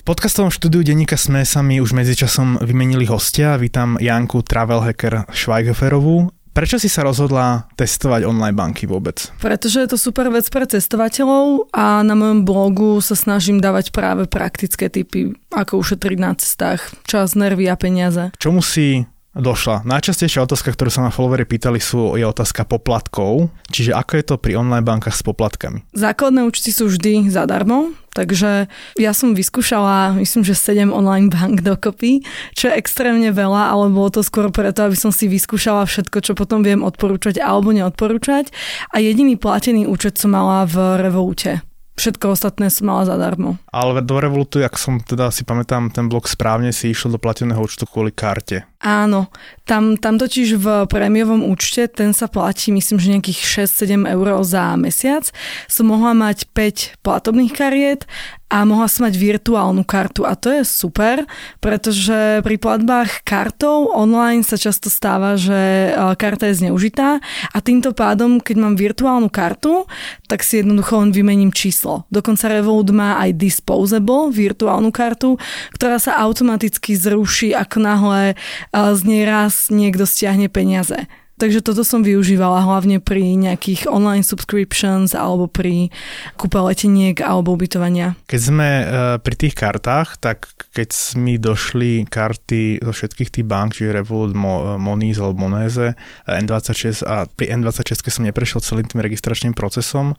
V 0.00 0.02
podcastovom 0.08 0.48
štúdiu 0.48 0.80
denníka 0.80 1.20
SME 1.20 1.44
sa 1.44 1.60
mi 1.60 1.76
už 1.76 1.92
medzičasom 1.92 2.64
vymenili 2.64 3.04
hostia. 3.04 3.60
Vítam 3.60 4.00
Janku 4.00 4.40
Travel 4.40 4.80
Hacker 4.80 5.28
Schweigeferovú. 5.28 6.32
Prečo 6.56 6.80
si 6.80 6.88
sa 6.88 7.04
rozhodla 7.04 7.68
testovať 7.76 8.24
online 8.24 8.56
banky 8.56 8.88
vôbec? 8.88 9.28
Pretože 9.44 9.84
je 9.84 9.88
to 9.92 9.98
super 10.00 10.32
vec 10.32 10.48
pre 10.48 10.64
cestovateľov 10.64 11.68
a 11.74 12.00
na 12.00 12.14
mojom 12.16 12.46
blogu 12.46 13.02
sa 13.04 13.18
snažím 13.18 13.60
dávať 13.60 13.92
práve 13.92 14.24
praktické 14.24 14.88
typy, 14.88 15.34
ako 15.52 15.84
ušetriť 15.84 16.16
na 16.16 16.32
cestách 16.38 16.94
čas, 17.04 17.36
nervy 17.36 17.68
a 17.68 17.76
peniaze. 17.76 18.30
Čo 18.38 18.54
musí 18.54 19.04
došla. 19.34 19.82
Najčastejšia 19.82 20.46
otázka, 20.46 20.72
ktorú 20.72 20.90
sa 20.90 21.02
ma 21.02 21.10
followeri 21.10 21.44
pýtali, 21.44 21.82
sú, 21.82 22.14
je 22.14 22.24
otázka 22.24 22.64
poplatkov. 22.64 23.50
Čiže 23.70 23.94
ako 23.94 24.12
je 24.14 24.24
to 24.24 24.34
pri 24.38 24.52
online 24.58 24.86
bankách 24.86 25.14
s 25.14 25.26
poplatkami? 25.26 25.82
Základné 25.94 26.46
účty 26.46 26.70
sú 26.70 26.86
vždy 26.86 27.28
zadarmo, 27.30 27.92
takže 28.14 28.70
ja 28.94 29.12
som 29.12 29.34
vyskúšala, 29.34 30.14
myslím, 30.22 30.46
že 30.46 30.54
7 30.54 30.94
online 30.94 31.28
bank 31.28 31.66
dokopy, 31.66 32.22
čo 32.54 32.70
je 32.70 32.78
extrémne 32.78 33.34
veľa, 33.34 33.74
ale 33.74 33.90
bolo 33.90 34.14
to 34.14 34.22
skôr 34.22 34.48
preto, 34.54 34.86
aby 34.86 34.94
som 34.94 35.10
si 35.10 35.26
vyskúšala 35.26 35.84
všetko, 35.84 36.18
čo 36.22 36.32
potom 36.38 36.62
viem 36.62 36.86
odporúčať 36.86 37.42
alebo 37.42 37.74
neodporúčať. 37.74 38.54
A 38.94 39.02
jediný 39.02 39.34
platený 39.34 39.90
účet 39.90 40.14
som 40.16 40.32
mala 40.32 40.64
v 40.64 41.02
Revolute. 41.02 41.66
Všetko 41.94 42.34
ostatné 42.34 42.74
som 42.74 42.90
mala 42.90 43.06
zadarmo. 43.06 43.54
Ale 43.70 44.02
do 44.02 44.18
Revolutu, 44.18 44.58
ak 44.58 44.74
som 44.74 44.98
teda 44.98 45.30
si 45.30 45.46
pamätám 45.46 45.94
ten 45.94 46.10
blok 46.10 46.26
správne, 46.26 46.74
si 46.74 46.90
išiel 46.90 47.14
do 47.14 47.22
plateného 47.22 47.62
účtu 47.62 47.86
kvôli 47.86 48.10
karte. 48.10 48.66
Áno, 48.84 49.32
tam, 49.64 49.96
tam 49.96 50.20
totiž 50.20 50.60
v 50.60 50.66
prémiovom 50.84 51.40
účte, 51.48 51.88
ten 51.88 52.12
sa 52.12 52.28
platí 52.28 52.68
myslím, 52.68 53.00
že 53.00 53.12
nejakých 53.16 53.64
6-7 53.64 54.12
eur 54.12 54.44
za 54.44 54.76
mesiac. 54.76 55.24
Som 55.72 55.88
mohla 55.88 56.12
mať 56.12 56.52
5 56.52 57.00
platobných 57.00 57.56
kariet 57.56 58.04
a 58.52 58.62
mohla 58.62 58.86
som 58.86 59.08
mať 59.08 59.18
virtuálnu 59.18 59.82
kartu 59.82 60.22
a 60.28 60.38
to 60.38 60.52
je 60.52 60.62
super, 60.62 61.26
pretože 61.58 62.44
pri 62.44 62.54
platbách 62.54 63.26
kartou 63.26 63.90
online 63.90 64.46
sa 64.46 64.54
často 64.54 64.86
stáva, 64.92 65.34
že 65.34 65.90
e, 65.90 66.14
karta 66.14 66.46
je 66.46 66.62
zneužitá 66.62 67.18
a 67.50 67.58
týmto 67.58 67.90
pádom, 67.90 68.38
keď 68.38 68.56
mám 68.60 68.78
virtuálnu 68.78 69.26
kartu, 69.26 69.90
tak 70.30 70.46
si 70.46 70.62
jednoducho 70.62 71.02
len 71.02 71.10
vymením 71.10 71.50
číslo. 71.50 72.06
Dokonca 72.14 72.46
Revolut 72.46 72.94
má 72.94 73.18
aj 73.26 73.34
disposable 73.34 74.30
virtuálnu 74.30 74.94
kartu, 74.94 75.34
ktorá 75.74 75.98
sa 75.98 76.20
automaticky 76.22 76.94
zruší, 76.94 77.56
ako 77.58 77.76
náhle 77.82 78.38
z 78.74 79.00
nej 79.06 79.22
raz 79.22 79.70
niekto 79.70 80.02
stiahne 80.02 80.50
peniaze. 80.50 81.06
Takže 81.34 81.66
toto 81.66 81.82
som 81.82 82.06
využívala 82.06 82.62
hlavne 82.62 83.02
pri 83.02 83.34
nejakých 83.34 83.90
online 83.90 84.22
subscriptions 84.22 85.18
alebo 85.18 85.50
pri 85.50 85.90
kúpe 86.38 86.62
leteniek 86.62 87.18
alebo 87.18 87.58
ubytovania. 87.58 88.14
Keď 88.30 88.40
sme 88.40 88.68
uh, 88.70 88.86
pri 89.18 89.34
tých 89.34 89.58
kartách, 89.58 90.22
tak 90.22 90.46
keď 90.70 90.94
mi 91.18 91.34
došli 91.34 92.06
karty 92.06 92.86
zo 92.86 92.92
všetkých 92.94 93.30
tých 93.34 93.46
bank, 93.50 93.74
čiže 93.74 93.98
Revolut, 93.98 94.30
Mo, 94.38 94.78
Moniz 94.78 95.18
alebo 95.18 95.50
Monese, 95.50 95.98
N26 96.30 97.02
a 97.02 97.26
pri 97.26 97.50
N26 97.50 98.14
som 98.14 98.22
neprešiel 98.22 98.62
celým 98.62 98.86
tým 98.86 99.02
registračným 99.02 99.58
procesom, 99.58 100.14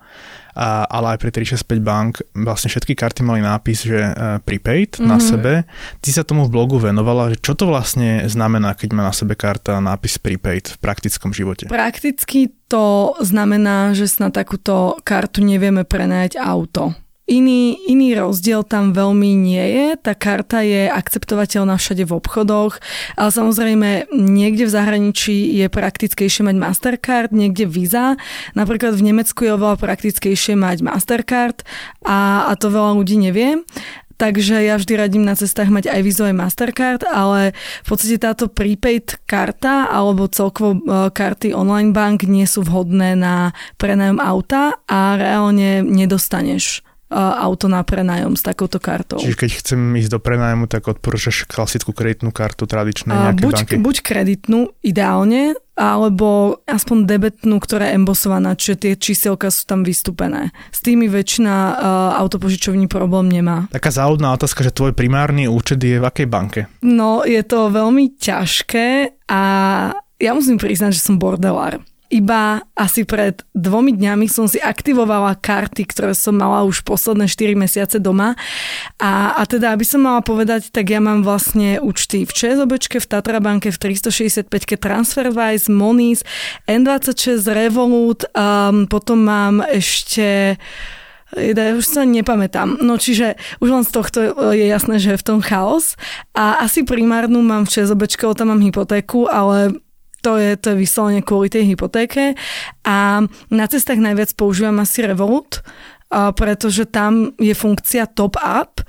ale 0.64 1.16
aj 1.16 1.20
pri 1.20 1.32
365 1.36 1.84
bank 1.84 2.24
vlastne 2.32 2.72
všetky 2.72 2.96
karty 2.96 3.22
mali 3.28 3.44
nápis, 3.44 3.84
že 3.84 4.00
uh, 4.00 4.40
prepaid 4.40 4.96
mm-hmm. 4.96 5.10
na 5.10 5.18
mhm. 5.20 5.24
sebe. 5.24 5.54
Ty 6.00 6.10
sa 6.16 6.24
tomu 6.24 6.48
v 6.48 6.54
blogu 6.56 6.80
venovala, 6.80 7.36
že 7.36 7.38
čo 7.44 7.54
to 7.54 7.68
vlastne 7.68 8.24
znamená, 8.26 8.74
keď 8.74 8.90
má 8.96 9.04
na 9.04 9.14
sebe 9.14 9.36
karta 9.36 9.84
nápis 9.84 10.16
prepaid 10.18 10.72
v 10.74 10.78
praktickom 10.80 11.36
živote? 11.36 11.68
Prakticky 11.68 12.56
to 12.72 13.14
znamená, 13.22 13.94
že 13.94 14.08
na 14.18 14.32
takúto 14.34 14.98
kartu 15.04 15.44
nevieme 15.44 15.84
prenajať 15.84 16.40
auto. 16.40 16.96
Iný, 17.26 17.82
iný 17.90 18.14
rozdiel 18.14 18.62
tam 18.62 18.94
veľmi 18.94 19.34
nie 19.34 19.66
je. 19.66 19.88
Tá 19.98 20.14
karta 20.14 20.62
je 20.62 20.86
akceptovateľná 20.86 21.74
všade 21.74 22.06
v 22.06 22.22
obchodoch, 22.22 22.78
ale 23.18 23.30
samozrejme 23.34 24.14
niekde 24.14 24.70
v 24.70 24.76
zahraničí 24.78 25.58
je 25.58 25.66
praktickejšie 25.66 26.46
mať 26.46 26.56
Mastercard, 26.62 27.34
niekde 27.34 27.66
Visa. 27.66 28.14
Napríklad 28.54 28.94
v 28.94 29.10
Nemecku 29.10 29.42
je 29.42 29.58
oveľa 29.58 29.82
praktickejšie 29.82 30.54
mať 30.54 30.86
Mastercard 30.86 31.66
a, 32.06 32.46
a 32.46 32.54
to 32.62 32.70
veľa 32.70 32.94
ľudí 33.02 33.18
nevie. 33.18 33.58
Takže 34.22 34.62
ja 34.62 34.78
vždy 34.78 34.94
radím 34.94 35.26
na 35.26 35.34
cestách 35.34 35.74
mať 35.74 35.90
aj 35.90 36.02
Visa 36.06 36.30
aj 36.30 36.38
Mastercard, 36.38 37.02
ale 37.10 37.58
v 37.84 37.88
podstate 37.90 38.22
táto 38.22 38.54
prepaid 38.54 39.18
karta 39.26 39.90
alebo 39.90 40.30
celkovo 40.30 40.78
e, 40.78 41.10
karty 41.10 41.58
online 41.58 41.90
bank 41.90 42.24
nie 42.24 42.46
sú 42.46 42.62
vhodné 42.64 43.18
na 43.18 43.52
prenajom 43.82 44.22
auta 44.22 44.78
a 44.86 45.20
reálne 45.20 45.82
nedostaneš 45.82 46.86
auto 47.14 47.70
na 47.70 47.86
prenájom 47.86 48.34
s 48.34 48.42
takouto 48.42 48.82
kartou. 48.82 49.22
Čiže 49.22 49.38
keď 49.38 49.52
chcem 49.62 49.80
ísť 50.02 50.18
do 50.18 50.20
prenájmu, 50.20 50.66
tak 50.66 50.90
odporúčaš 50.90 51.46
klasickú 51.46 51.94
kreditnú 51.94 52.34
kartu 52.34 52.66
tradičnej 52.66 53.14
nejaké 53.14 53.42
buď, 53.46 53.54
banky? 53.54 53.74
Buď 53.78 53.96
kreditnú, 54.02 54.74
ideálne, 54.82 55.54
alebo 55.76 56.60
aspoň 56.66 56.98
debetnú, 57.06 57.60
ktorá 57.60 57.92
je 57.92 58.00
embosovaná, 58.00 58.56
čiže 58.56 58.76
tie 58.80 58.94
číselka 58.96 59.52
sú 59.52 59.68
tam 59.68 59.84
vystúpené. 59.84 60.56
S 60.72 60.80
tými 60.82 61.06
väčšina 61.12 61.54
uh, 61.54 61.76
autopožičovní 62.26 62.88
problém 62.88 63.30
nemá. 63.30 63.68
Taká 63.70 63.92
záľudná 63.92 64.34
otázka, 64.34 64.64
že 64.66 64.74
tvoj 64.74 64.96
primárny 64.96 65.46
účet 65.52 65.84
je 65.84 66.00
v 66.00 66.06
akej 66.08 66.28
banke? 66.32 66.60
No, 66.82 67.22
je 67.28 67.44
to 67.44 67.70
veľmi 67.70 68.16
ťažké 68.18 69.20
a 69.30 69.42
ja 70.16 70.32
musím 70.32 70.56
priznať, 70.56 70.96
že 70.96 71.04
som 71.04 71.20
bordelár 71.20 71.84
iba 72.16 72.64
asi 72.80 73.04
pred 73.04 73.44
dvomi 73.52 73.92
dňami 73.92 74.32
som 74.32 74.48
si 74.48 74.64
aktivovala 74.64 75.36
karty, 75.36 75.84
ktoré 75.84 76.16
som 76.16 76.40
mala 76.40 76.64
už 76.64 76.88
posledné 76.88 77.28
4 77.28 77.60
mesiace 77.60 77.98
doma. 78.00 78.40
A, 78.96 79.36
a 79.36 79.44
teda, 79.44 79.76
aby 79.76 79.84
som 79.84 80.00
mala 80.00 80.24
povedať, 80.24 80.72
tak 80.72 80.88
ja 80.88 81.04
mám 81.04 81.28
vlastne 81.28 81.84
účty 81.84 82.24
v 82.24 82.32
ČSOBčke, 82.32 83.04
v 83.04 83.08
Tatrabanke, 83.12 83.68
v 83.76 84.00
365 84.00 84.48
TransferWise, 84.80 85.68
Moniz, 85.68 86.24
N26, 86.72 87.44
Revolut, 87.52 88.24
um, 88.32 88.88
potom 88.88 89.28
mám 89.28 89.60
ešte 89.68 90.56
ja 91.36 91.76
už 91.76 91.84
sa 91.84 92.08
nepamätám. 92.08 92.80
No 92.80 92.96
čiže 92.96 93.36
už 93.60 93.68
len 93.68 93.84
z 93.84 93.92
tohto 93.92 94.20
je 94.56 94.72
jasné, 94.72 95.04
že 95.04 95.16
je 95.16 95.22
v 95.22 95.28
tom 95.28 95.40
chaos. 95.44 96.00
A 96.32 96.64
asi 96.64 96.88
primárnu 96.88 97.44
mám 97.44 97.68
v 97.68 97.76
ČSOBčke, 97.76 98.24
tam 98.38 98.56
mám 98.56 98.64
hypotéku, 98.64 99.28
ale 99.28 99.76
to 100.26 100.42
je, 100.42 100.58
to 100.58 100.74
je 100.74 100.82
vyslovene 100.82 101.22
kvôli 101.22 101.54
tej 101.54 101.70
hypotéke. 101.70 102.34
A 102.82 103.22
na 103.54 103.66
cestách 103.70 104.02
najviac 104.02 104.34
používam 104.34 104.82
asi 104.82 105.06
Revolut, 105.06 105.62
pretože 106.10 106.90
tam 106.90 107.38
je 107.38 107.54
funkcia 107.54 108.10
top 108.10 108.42
up 108.42 108.82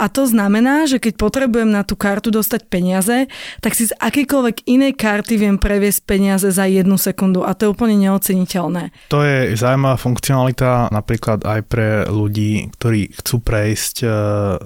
a 0.00 0.08
to 0.08 0.24
znamená, 0.24 0.88
že 0.88 0.96
keď 0.96 1.20
potrebujem 1.20 1.68
na 1.68 1.84
tú 1.84 1.92
kartu 1.92 2.32
dostať 2.32 2.72
peniaze, 2.72 3.28
tak 3.60 3.76
si 3.76 3.84
z 3.84 3.92
akýkoľvek 4.00 4.64
inej 4.64 4.96
karty 4.96 5.36
viem 5.36 5.60
previesť 5.60 6.00
peniaze 6.08 6.48
za 6.48 6.64
jednu 6.64 6.96
sekundu 6.96 7.44
a 7.44 7.52
to 7.52 7.68
je 7.68 7.72
úplne 7.76 8.00
neoceniteľné. 8.08 9.12
To 9.12 9.20
je 9.20 9.52
zaujímavá 9.60 10.00
funkcionalita 10.00 10.88
napríklad 10.88 11.44
aj 11.44 11.60
pre 11.68 12.08
ľudí, 12.08 12.72
ktorí 12.80 13.12
chcú 13.12 13.44
prejsť 13.44 13.96
e, 14.00 14.08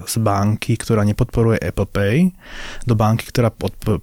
z 0.07 0.15
banky, 0.23 0.79
ktorá 0.79 1.03
nepodporuje 1.03 1.59
Apple 1.59 1.91
Pay, 1.91 2.31
do 2.87 2.95
banky, 2.95 3.27
ktorá 3.27 3.51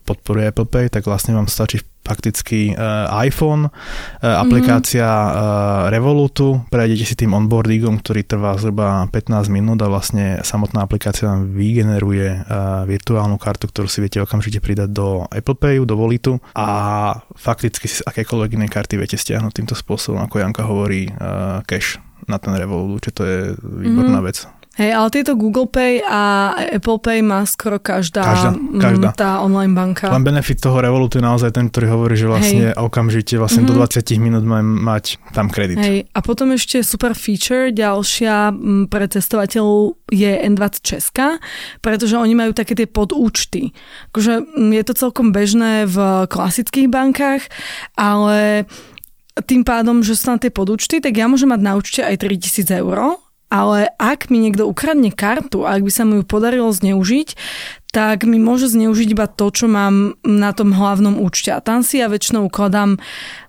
podporuje 0.04 0.52
Apple 0.52 0.68
Pay, 0.68 0.92
tak 0.92 1.08
vlastne 1.08 1.32
vám 1.32 1.48
stačí 1.48 1.80
fakticky 2.04 2.76
uh, 2.76 3.08
iPhone, 3.24 3.72
uh, 3.72 4.42
aplikácia 4.44 5.08
uh, 5.08 5.34
Revolutu, 5.88 6.68
prejdete 6.68 7.06
si 7.08 7.16
tým 7.16 7.32
onboardingom, 7.32 8.04
ktorý 8.04 8.28
trvá 8.28 8.60
zhruba 8.60 9.08
15 9.08 9.48
minút 9.48 9.80
a 9.80 9.88
vlastne 9.88 10.44
samotná 10.44 10.84
aplikácia 10.84 11.32
vám 11.32 11.56
vygeneruje 11.56 12.28
uh, 12.44 12.84
virtuálnu 12.84 13.40
kartu, 13.40 13.72
ktorú 13.72 13.88
si 13.88 14.04
viete 14.04 14.20
okamžite 14.20 14.60
pridať 14.60 14.90
do 14.92 15.24
Apple 15.32 15.56
Payu, 15.56 15.88
do 15.88 15.96
Volitu 15.96 16.42
a 16.58 16.68
fakticky 17.38 17.88
si 17.88 18.02
z 18.02 18.08
akékoľvek 18.10 18.58
inej 18.58 18.74
karty 18.74 18.98
viete 18.98 19.16
stiahnuť 19.16 19.54
týmto 19.54 19.78
spôsobom, 19.78 20.26
ako 20.26 20.42
Janka 20.42 20.66
hovorí, 20.66 21.06
uh, 21.14 21.62
cash 21.70 22.02
na 22.26 22.42
ten 22.42 22.58
Revolut, 22.58 23.06
čo 23.06 23.12
to 23.14 23.22
je 23.22 23.38
výborná 23.62 24.20
mm-hmm. 24.20 24.28
vec. 24.28 24.61
Hej, 24.82 24.98
ale 24.98 25.08
tieto 25.14 25.38
Google 25.38 25.70
Pay 25.70 26.02
a 26.02 26.22
Apple 26.74 26.98
Pay 26.98 27.22
má 27.22 27.46
skoro 27.46 27.78
každá, 27.78 28.26
každá, 28.26 28.50
každá. 28.82 29.10
tá 29.14 29.30
online 29.46 29.78
banka. 29.78 30.10
Len 30.10 30.26
benefit 30.26 30.58
toho 30.58 30.82
Revolutu 30.82 31.22
je 31.22 31.26
naozaj 31.30 31.54
ten, 31.54 31.70
ktorý 31.70 31.94
hovorí, 31.94 32.18
že 32.18 32.26
vlastne 32.26 32.74
Hej. 32.74 32.82
okamžite 32.82 33.38
vlastne 33.38 33.62
mm-hmm. 33.70 33.78
do 33.78 33.86
20 33.86 34.02
mhm. 34.02 34.22
minút 34.26 34.44
mám 34.50 34.66
mať 34.66 35.22
tam 35.38 35.54
kredit. 35.54 35.78
Hej, 35.78 36.10
a 36.10 36.20
potom 36.26 36.50
ešte 36.58 36.82
super 36.82 37.14
feature, 37.14 37.70
ďalšia 37.70 38.58
pre 38.90 39.06
testovateľov 39.06 40.02
je 40.10 40.32
N20 40.50 40.82
Česka, 40.82 41.38
pretože 41.86 42.18
oni 42.18 42.34
majú 42.34 42.58
také 42.58 42.74
tie 42.74 42.90
podúčty. 42.90 43.78
Akože 44.10 44.50
je 44.58 44.82
to 44.82 44.94
celkom 44.98 45.30
bežné 45.30 45.86
v 45.86 46.26
klasických 46.26 46.90
bankách, 46.90 47.46
ale 48.02 48.66
tým 49.46 49.62
pádom, 49.62 50.02
že 50.02 50.18
sú 50.18 50.34
tam 50.34 50.42
tie 50.42 50.50
podúčty, 50.50 50.98
tak 50.98 51.14
ja 51.14 51.30
môžem 51.30 51.54
mať 51.54 51.62
na 51.62 51.78
účte 51.78 52.02
aj 52.02 52.18
3000 52.18 52.82
eur 52.82 53.22
ale 53.52 53.92
ak 54.00 54.32
mi 54.32 54.40
niekto 54.40 54.64
ukradne 54.64 55.12
kartu 55.12 55.68
a 55.68 55.76
ak 55.76 55.84
by 55.84 55.92
sa 55.92 56.08
mu 56.08 56.20
ju 56.20 56.24
podarilo 56.24 56.72
zneužiť, 56.72 57.36
tak 57.92 58.24
mi 58.24 58.40
môže 58.40 58.72
zneužiť 58.72 59.12
iba 59.12 59.28
to, 59.28 59.52
čo 59.52 59.68
mám 59.68 60.16
na 60.24 60.56
tom 60.56 60.72
hlavnom 60.72 61.20
účte. 61.20 61.52
A 61.52 61.60
tam 61.60 61.84
si 61.84 62.00
ja 62.00 62.08
väčšinou 62.08 62.48
ukladám 62.48 63.04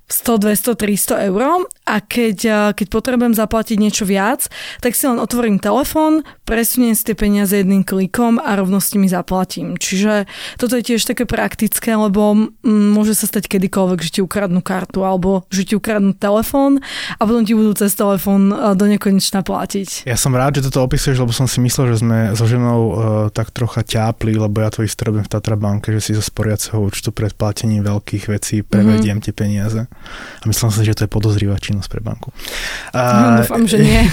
100, 0.08 0.38
200, 0.38 0.76
300 0.76 1.28
eur 1.32 1.64
a 1.88 1.96
keď, 1.98 2.38
keď 2.76 2.86
potrebujem 2.92 3.34
zaplatiť 3.34 3.76
niečo 3.80 4.04
viac, 4.04 4.46
tak 4.84 4.92
si 4.92 5.08
len 5.08 5.18
otvorím 5.18 5.58
telefón, 5.58 6.22
presuniem 6.44 6.92
si 6.92 7.08
tie 7.08 7.16
peniaze 7.16 7.56
jedným 7.56 7.82
klikom 7.82 8.36
a 8.38 8.54
rovno 8.54 8.78
s 8.78 8.92
nimi 8.92 9.08
zaplatím. 9.08 9.80
Čiže 9.80 10.28
toto 10.60 10.76
je 10.78 10.84
tiež 10.84 11.02
také 11.08 11.24
praktické, 11.24 11.96
lebo 11.96 12.52
môže 12.62 13.16
sa 13.16 13.26
stať 13.26 13.48
kedykoľvek, 13.48 13.98
že 14.04 14.10
ti 14.18 14.20
ukradnú 14.20 14.60
kartu 14.60 15.02
alebo 15.02 15.48
že 15.48 15.64
ti 15.64 15.74
ukradnú 15.74 16.12
telefón 16.12 16.84
a 17.16 17.22
potom 17.24 17.42
ti 17.42 17.56
budú 17.56 17.72
cez 17.74 17.96
telefón 17.96 18.52
do 18.52 18.84
nekonečna 18.86 19.42
platiť. 19.42 20.06
Ja 20.06 20.20
som 20.20 20.36
rád, 20.36 20.60
že 20.60 20.68
toto 20.68 20.84
opisuješ, 20.84 21.24
lebo 21.24 21.32
som 21.32 21.48
si 21.48 21.58
myslel, 21.64 21.96
že 21.96 22.04
sme 22.04 22.18
so 22.36 22.44
ženou 22.44 22.80
uh, 22.80 22.94
tak 23.32 23.50
trocha 23.50 23.82
ťápli, 23.82 24.36
lebo 24.36 24.60
ja 24.60 24.70
to 24.70 24.84
isté 24.84 25.08
robím 25.08 25.24
v 25.24 25.32
Tatrabanke, 25.32 25.90
že 25.98 26.00
si 26.00 26.12
zo 26.12 26.22
sporiaceho 26.22 26.78
účtu 26.78 27.10
pred 27.10 27.32
platením 27.34 27.82
veľkých 27.82 28.28
vecí 28.30 28.62
prevediem 28.62 29.18
mm-hmm. 29.18 29.26
tie 29.26 29.34
peniaze. 29.34 29.80
A 30.42 30.44
myslel 30.48 30.70
som 30.70 30.74
si, 30.74 30.86
že 30.86 30.96
to 30.96 31.04
je 31.06 31.10
podozrivá 31.10 31.56
činnosť 31.58 31.88
pre 31.90 32.00
banku. 32.02 32.34
No, 32.94 33.42
dúfam, 33.42 33.64
že 33.66 33.78
nie. 33.80 34.02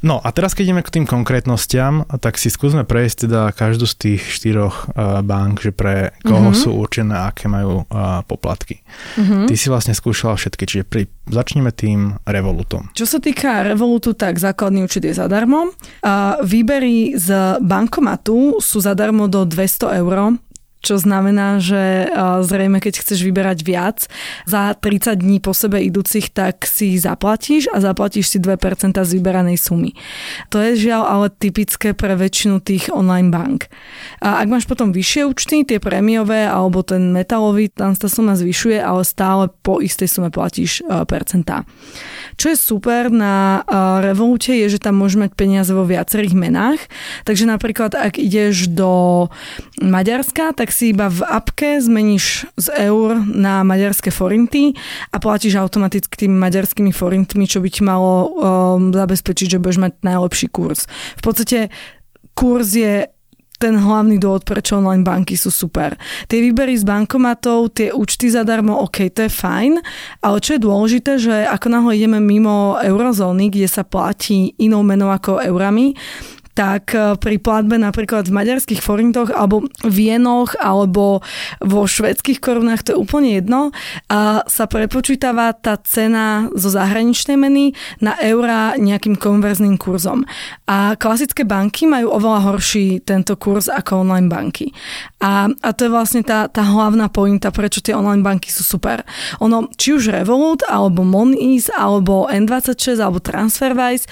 No 0.00 0.20
a 0.20 0.32
teraz, 0.36 0.52
keď 0.52 0.72
ideme 0.72 0.84
k 0.84 1.00
tým 1.00 1.06
konkrétnostiam, 1.08 2.04
tak 2.20 2.36
si 2.36 2.52
skúsme 2.52 2.84
prejsť 2.84 3.28
teda 3.28 3.52
každú 3.52 3.88
z 3.88 3.94
tých 3.96 4.22
štyroch 4.36 4.92
bank, 5.24 5.64
že 5.64 5.72
pre 5.72 6.12
koho 6.24 6.52
mm-hmm. 6.52 6.60
sú 6.60 6.76
určené, 6.76 7.16
aké 7.16 7.48
majú 7.48 7.84
poplatky. 8.28 8.80
Mm-hmm. 9.16 9.48
Ty 9.48 9.54
si 9.56 9.66
vlastne 9.72 9.92
skúšala 9.96 10.36
všetky, 10.36 10.64
čiže 10.64 10.84
pri, 10.84 11.08
začneme 11.28 11.72
tým 11.72 12.20
Revolutom. 12.24 12.92
Čo 12.92 13.08
sa 13.08 13.18
týka 13.20 13.64
Revolutu, 13.64 14.12
tak 14.12 14.36
základný 14.36 14.84
účet 14.84 15.04
je 15.04 15.16
zadarmo. 15.16 15.72
Výbery 16.44 17.16
z 17.16 17.60
bankomatu 17.60 18.60
sú 18.60 18.80
zadarmo 18.80 19.28
do 19.28 19.44
200 19.48 20.00
eur 20.00 20.36
čo 20.80 20.96
znamená, 20.96 21.60
že 21.60 22.08
zrejme 22.44 22.80
keď 22.80 23.04
chceš 23.04 23.20
vyberať 23.24 23.58
viac 23.62 24.08
za 24.48 24.72
30 24.72 25.20
dní 25.20 25.38
po 25.38 25.52
sebe 25.52 25.80
idúcich, 25.84 26.32
tak 26.32 26.64
si 26.64 26.96
zaplatíš 26.96 27.68
a 27.70 27.84
zaplatíš 27.84 28.32
si 28.32 28.38
2% 28.40 28.96
z 28.96 29.10
vyberanej 29.16 29.60
sumy. 29.60 29.92
To 30.48 30.58
je 30.58 30.88
žiaľ 30.88 31.04
ale 31.04 31.26
typické 31.28 31.92
pre 31.92 32.16
väčšinu 32.16 32.64
tých 32.64 32.88
online 32.88 33.28
bank. 33.28 33.68
A 34.24 34.40
ak 34.40 34.48
máš 34.48 34.64
potom 34.64 34.90
vyššie 34.90 35.22
účty, 35.28 35.62
tie 35.68 35.76
prémiové 35.76 36.48
alebo 36.48 36.80
ten 36.80 37.12
metalový, 37.12 37.68
tam 37.68 37.92
sa 37.92 38.08
suma 38.08 38.32
zvyšuje, 38.32 38.80
ale 38.80 39.04
stále 39.04 39.52
po 39.60 39.84
istej 39.84 40.08
sume 40.08 40.32
platíš 40.32 40.80
percentá. 41.04 41.68
Čo 42.40 42.56
je 42.56 42.56
super 42.56 43.12
na 43.12 43.60
Revolute 44.00 44.56
je, 44.56 44.72
že 44.72 44.80
tam 44.80 44.96
môžeš 44.96 45.28
mať 45.28 45.30
peniaze 45.36 45.68
vo 45.76 45.84
viacerých 45.84 46.32
menách. 46.32 46.80
Takže 47.28 47.44
napríklad, 47.44 47.92
ak 47.92 48.16
ideš 48.16 48.72
do 48.72 49.28
Maďarska, 49.84 50.56
tak 50.56 50.72
si 50.72 50.96
iba 50.96 51.12
v 51.12 51.20
apke 51.20 51.76
zmeníš 51.84 52.48
z 52.56 52.88
eur 52.88 53.20
na 53.28 53.60
maďarské 53.60 54.08
forinty 54.08 54.72
a 55.12 55.20
platíš 55.20 55.60
automaticky 55.60 56.16
tými 56.16 56.40
maďarskými 56.40 56.96
forintmi, 56.96 57.44
čo 57.44 57.60
by 57.60 57.68
ti 57.68 57.84
malo 57.84 58.32
um, 58.32 58.88
zabezpečiť, 58.88 59.60
že 59.60 59.60
budeš 59.60 59.84
mať 59.84 59.92
najlepší 60.00 60.48
kurz. 60.48 60.88
V 61.20 61.22
podstate 61.22 61.68
kurz 62.32 62.72
je 62.72 63.04
ten 63.60 63.76
hlavný 63.76 64.16
dôvod, 64.16 64.48
prečo 64.48 64.80
online 64.80 65.04
banky 65.04 65.36
sú 65.36 65.52
super. 65.52 66.00
Tie 66.24 66.40
výbery 66.40 66.80
z 66.80 66.88
bankomatov, 66.88 67.76
tie 67.76 67.92
účty 67.92 68.32
zadarmo, 68.32 68.80
OK, 68.80 69.12
to 69.12 69.28
je 69.28 69.30
fajn, 69.30 69.76
ale 70.24 70.36
čo 70.40 70.56
je 70.56 70.64
dôležité, 70.64 71.20
že 71.20 71.44
ako 71.44 71.66
náhle 71.68 72.00
ideme 72.00 72.18
mimo 72.24 72.80
eurozóny, 72.80 73.52
kde 73.52 73.68
sa 73.68 73.84
platí 73.84 74.56
inou 74.56 74.80
menou 74.80 75.12
ako 75.12 75.44
eurami, 75.44 75.92
tak 76.60 76.92
e, 76.92 77.16
pri 77.16 77.40
platbe 77.40 77.80
napríklad 77.80 78.28
v 78.28 78.36
maďarských 78.36 78.84
forintoch 78.84 79.32
alebo 79.32 79.64
v 79.80 79.96
jenoch 80.12 80.52
alebo 80.60 81.24
vo 81.64 81.88
švedských 81.88 82.36
korunách, 82.36 82.84
to 82.84 82.92
je 82.92 83.00
úplne 83.00 83.32
jedno, 83.32 83.72
a 84.12 84.44
sa 84.44 84.68
prepočítava 84.68 85.56
tá 85.56 85.80
cena 85.80 86.52
zo 86.52 86.68
zahraničnej 86.68 87.40
meny 87.40 87.72
na 88.04 88.20
eura 88.20 88.76
nejakým 88.76 89.16
konverzným 89.16 89.80
kurzom. 89.80 90.28
A 90.68 91.00
klasické 91.00 91.48
banky 91.48 91.88
majú 91.88 92.12
oveľa 92.12 92.52
horší 92.52 93.00
tento 93.08 93.40
kurz 93.40 93.72
ako 93.72 94.04
online 94.04 94.28
banky. 94.28 94.68
A, 95.20 95.52
a 95.52 95.68
to 95.76 95.84
je 95.84 95.92
vlastne 95.92 96.24
tá, 96.24 96.48
tá 96.48 96.64
hlavná 96.64 97.12
pointa, 97.12 97.52
prečo 97.52 97.84
tie 97.84 97.92
online 97.92 98.24
banky 98.24 98.48
sú 98.48 98.64
super. 98.64 99.04
Ono, 99.44 99.68
či 99.76 99.92
už 99.92 100.16
Revolut, 100.16 100.64
alebo 100.64 101.04
Moniz, 101.04 101.68
alebo 101.68 102.24
N26, 102.24 102.96
alebo 102.96 103.20
TransferWise, 103.20 104.08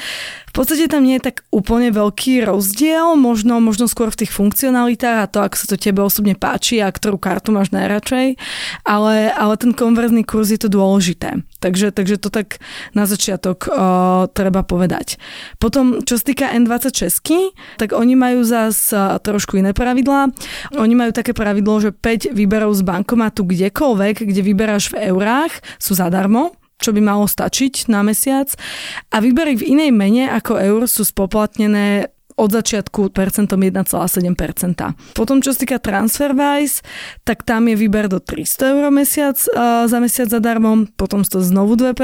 v 0.49 0.53
podstate 0.53 0.89
tam 0.89 1.05
nie 1.05 1.21
je 1.21 1.33
tak 1.33 1.49
úplne 1.53 1.93
veľký 1.93 2.49
rozdiel, 2.49 3.17
možno, 3.21 3.61
možno 3.61 3.89
skôr 3.89 4.09
v 4.09 4.25
tých 4.25 4.33
funkcionalitách 4.33 5.19
a 5.25 5.31
to, 5.31 5.39
ako 5.45 5.57
sa 5.57 5.67
to 5.69 5.77
tebe 5.77 6.01
osobne 6.01 6.37
páči 6.37 6.81
a 6.81 6.89
ktorú 6.93 7.21
kartu 7.21 7.53
máš 7.53 7.73
najradšej, 7.73 8.37
ale, 8.85 9.33
ale 9.33 9.55
ten 9.61 9.77
konverzný 9.77 10.25
kurz 10.25 10.53
je 10.53 10.61
to 10.61 10.73
dôležité. 10.73 11.45
Takže, 11.59 11.91
takže 11.91 12.23
to 12.23 12.31
tak 12.31 12.63
na 12.95 13.03
začiatok 13.03 13.67
uh, 13.67 14.31
treba 14.31 14.63
povedať. 14.63 15.19
Potom, 15.59 16.07
čo 16.07 16.15
sa 16.15 16.25
týka 16.25 16.47
N20 16.55 16.95
Česky, 16.95 17.51
tak 17.83 17.91
oni 17.91 18.15
majú 18.15 18.47
uh, 18.47 19.19
trošku 19.19 19.59
iné 19.59 19.75
pravidlá. 19.75 20.31
Oni 20.79 20.95
majú 20.95 21.11
také 21.11 21.35
pravidlo, 21.35 21.83
že 21.83 21.91
5 21.91 22.31
výberov 22.31 22.79
z 22.79 22.87
bankomatu 22.87 23.43
kdekoľvek, 23.43 24.23
kde 24.23 24.41
vyberáš 24.47 24.95
v 24.95 25.11
eurách, 25.11 25.59
sú 25.83 25.99
zadarmo 25.99 26.55
čo 26.79 26.95
by 26.95 27.03
malo 27.03 27.27
stačiť 27.27 27.91
na 27.91 28.07
mesiac. 28.07 28.55
A 29.11 29.19
výbery 29.19 29.59
v 29.59 29.67
inej 29.75 29.91
mene 29.91 30.31
ako 30.31 30.63
eur 30.63 30.87
sú 30.87 31.03
spoplatnené 31.03 32.15
od 32.39 32.55
začiatku 32.55 33.11
percentom 33.11 33.59
1,7%. 33.59 34.39
Potom, 35.19 35.43
čo 35.43 35.51
sa 35.51 35.59
týka 35.59 35.83
TransferWise, 35.83 36.87
tak 37.27 37.43
tam 37.43 37.67
je 37.67 37.75
výber 37.75 38.07
do 38.07 38.23
300 38.23 38.79
eur 38.79 38.85
mesiac, 38.95 39.35
za 39.85 39.99
mesiac 39.99 40.31
zadarmo, 40.31 40.87
potom 40.95 41.27
to 41.27 41.43
znovu 41.43 41.75
2%, 41.75 41.99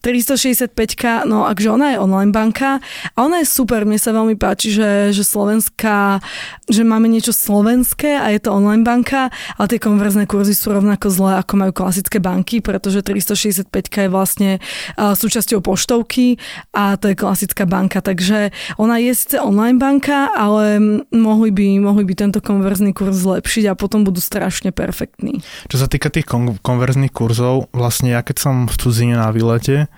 365, 0.00 1.28
no 1.28 1.44
akže 1.44 1.68
ona 1.68 1.92
je 1.92 1.98
online 2.00 2.32
banka 2.32 2.80
a 3.12 3.18
ona 3.20 3.44
je 3.44 3.46
super, 3.46 3.84
mne 3.84 4.00
sa 4.00 4.16
veľmi 4.16 4.40
páči, 4.40 4.72
že, 4.72 5.12
že 5.12 5.20
Slovenská, 5.20 6.24
že 6.72 6.82
máme 6.82 7.12
niečo 7.12 7.36
slovenské 7.36 8.16
a 8.16 8.32
je 8.32 8.40
to 8.40 8.56
online 8.56 8.82
banka, 8.88 9.28
ale 9.60 9.66
tie 9.68 9.80
konverzné 9.82 10.24
kurzy 10.24 10.56
sú 10.56 10.72
rovnako 10.72 11.12
zlé, 11.12 11.32
ako 11.44 11.52
majú 11.60 11.72
klasické 11.76 12.18
banky, 12.22 12.64
pretože 12.64 13.04
365 13.04 13.68
je 13.68 14.08
vlastne 14.08 14.50
súčasťou 14.96 15.60
poštovky 15.60 16.40
a 16.72 16.96
to 16.96 17.12
je 17.12 17.16
klasická 17.18 17.68
banka, 17.68 18.00
takže 18.00 18.54
ona 18.80 18.96
je 19.02 19.12
síce 19.26 19.42
online 19.42 19.82
banka, 19.82 20.30
ale 20.30 20.78
mohli 21.10 21.50
by, 21.50 21.82
mohli 21.82 22.06
by 22.06 22.14
tento 22.14 22.38
konverzný 22.38 22.94
kurz 22.94 23.26
zlepšiť 23.26 23.66
a 23.66 23.74
potom 23.74 24.06
budú 24.06 24.22
strašne 24.22 24.70
perfektní. 24.70 25.42
Čo 25.66 25.82
sa 25.82 25.90
týka 25.90 26.14
tých 26.14 26.30
kon- 26.30 26.62
konverzných 26.62 27.10
kurzov, 27.10 27.66
vlastne 27.74 28.14
ja 28.14 28.22
keď 28.22 28.36
som 28.38 28.54
v 28.70 28.74
cudzine 28.78 29.18
na 29.18 29.34
výlete, 29.34 29.90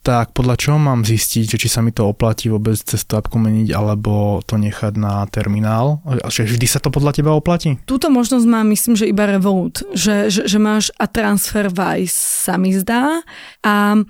tak 0.00 0.32
podľa 0.32 0.56
čoho 0.56 0.80
mám 0.80 1.04
zistiť, 1.04 1.44
že 1.44 1.60
či 1.60 1.68
sa 1.68 1.84
mi 1.84 1.92
to 1.92 2.08
oplatí 2.08 2.48
vôbec 2.48 2.72
cez 2.72 3.04
tú 3.04 3.20
apku 3.20 3.36
meniť, 3.36 3.68
alebo 3.76 4.40
to 4.48 4.56
nechať 4.56 4.96
na 4.96 5.28
terminál? 5.28 6.00
Že 6.24 6.56
vždy 6.56 6.66
sa 6.72 6.80
to 6.80 6.88
podľa 6.88 7.20
teba 7.20 7.36
oplatí? 7.36 7.76
Túto 7.84 8.08
možnosť 8.08 8.48
má, 8.48 8.64
myslím, 8.64 8.96
že 8.96 9.12
iba 9.12 9.28
Revolut, 9.28 9.84
že, 9.92 10.32
že, 10.32 10.48
že 10.48 10.56
máš 10.56 10.88
a 10.96 11.04
TransferWise 11.04 12.16
sa 12.16 12.56
mi 12.56 12.72
zdá 12.72 13.20
a 13.60 14.00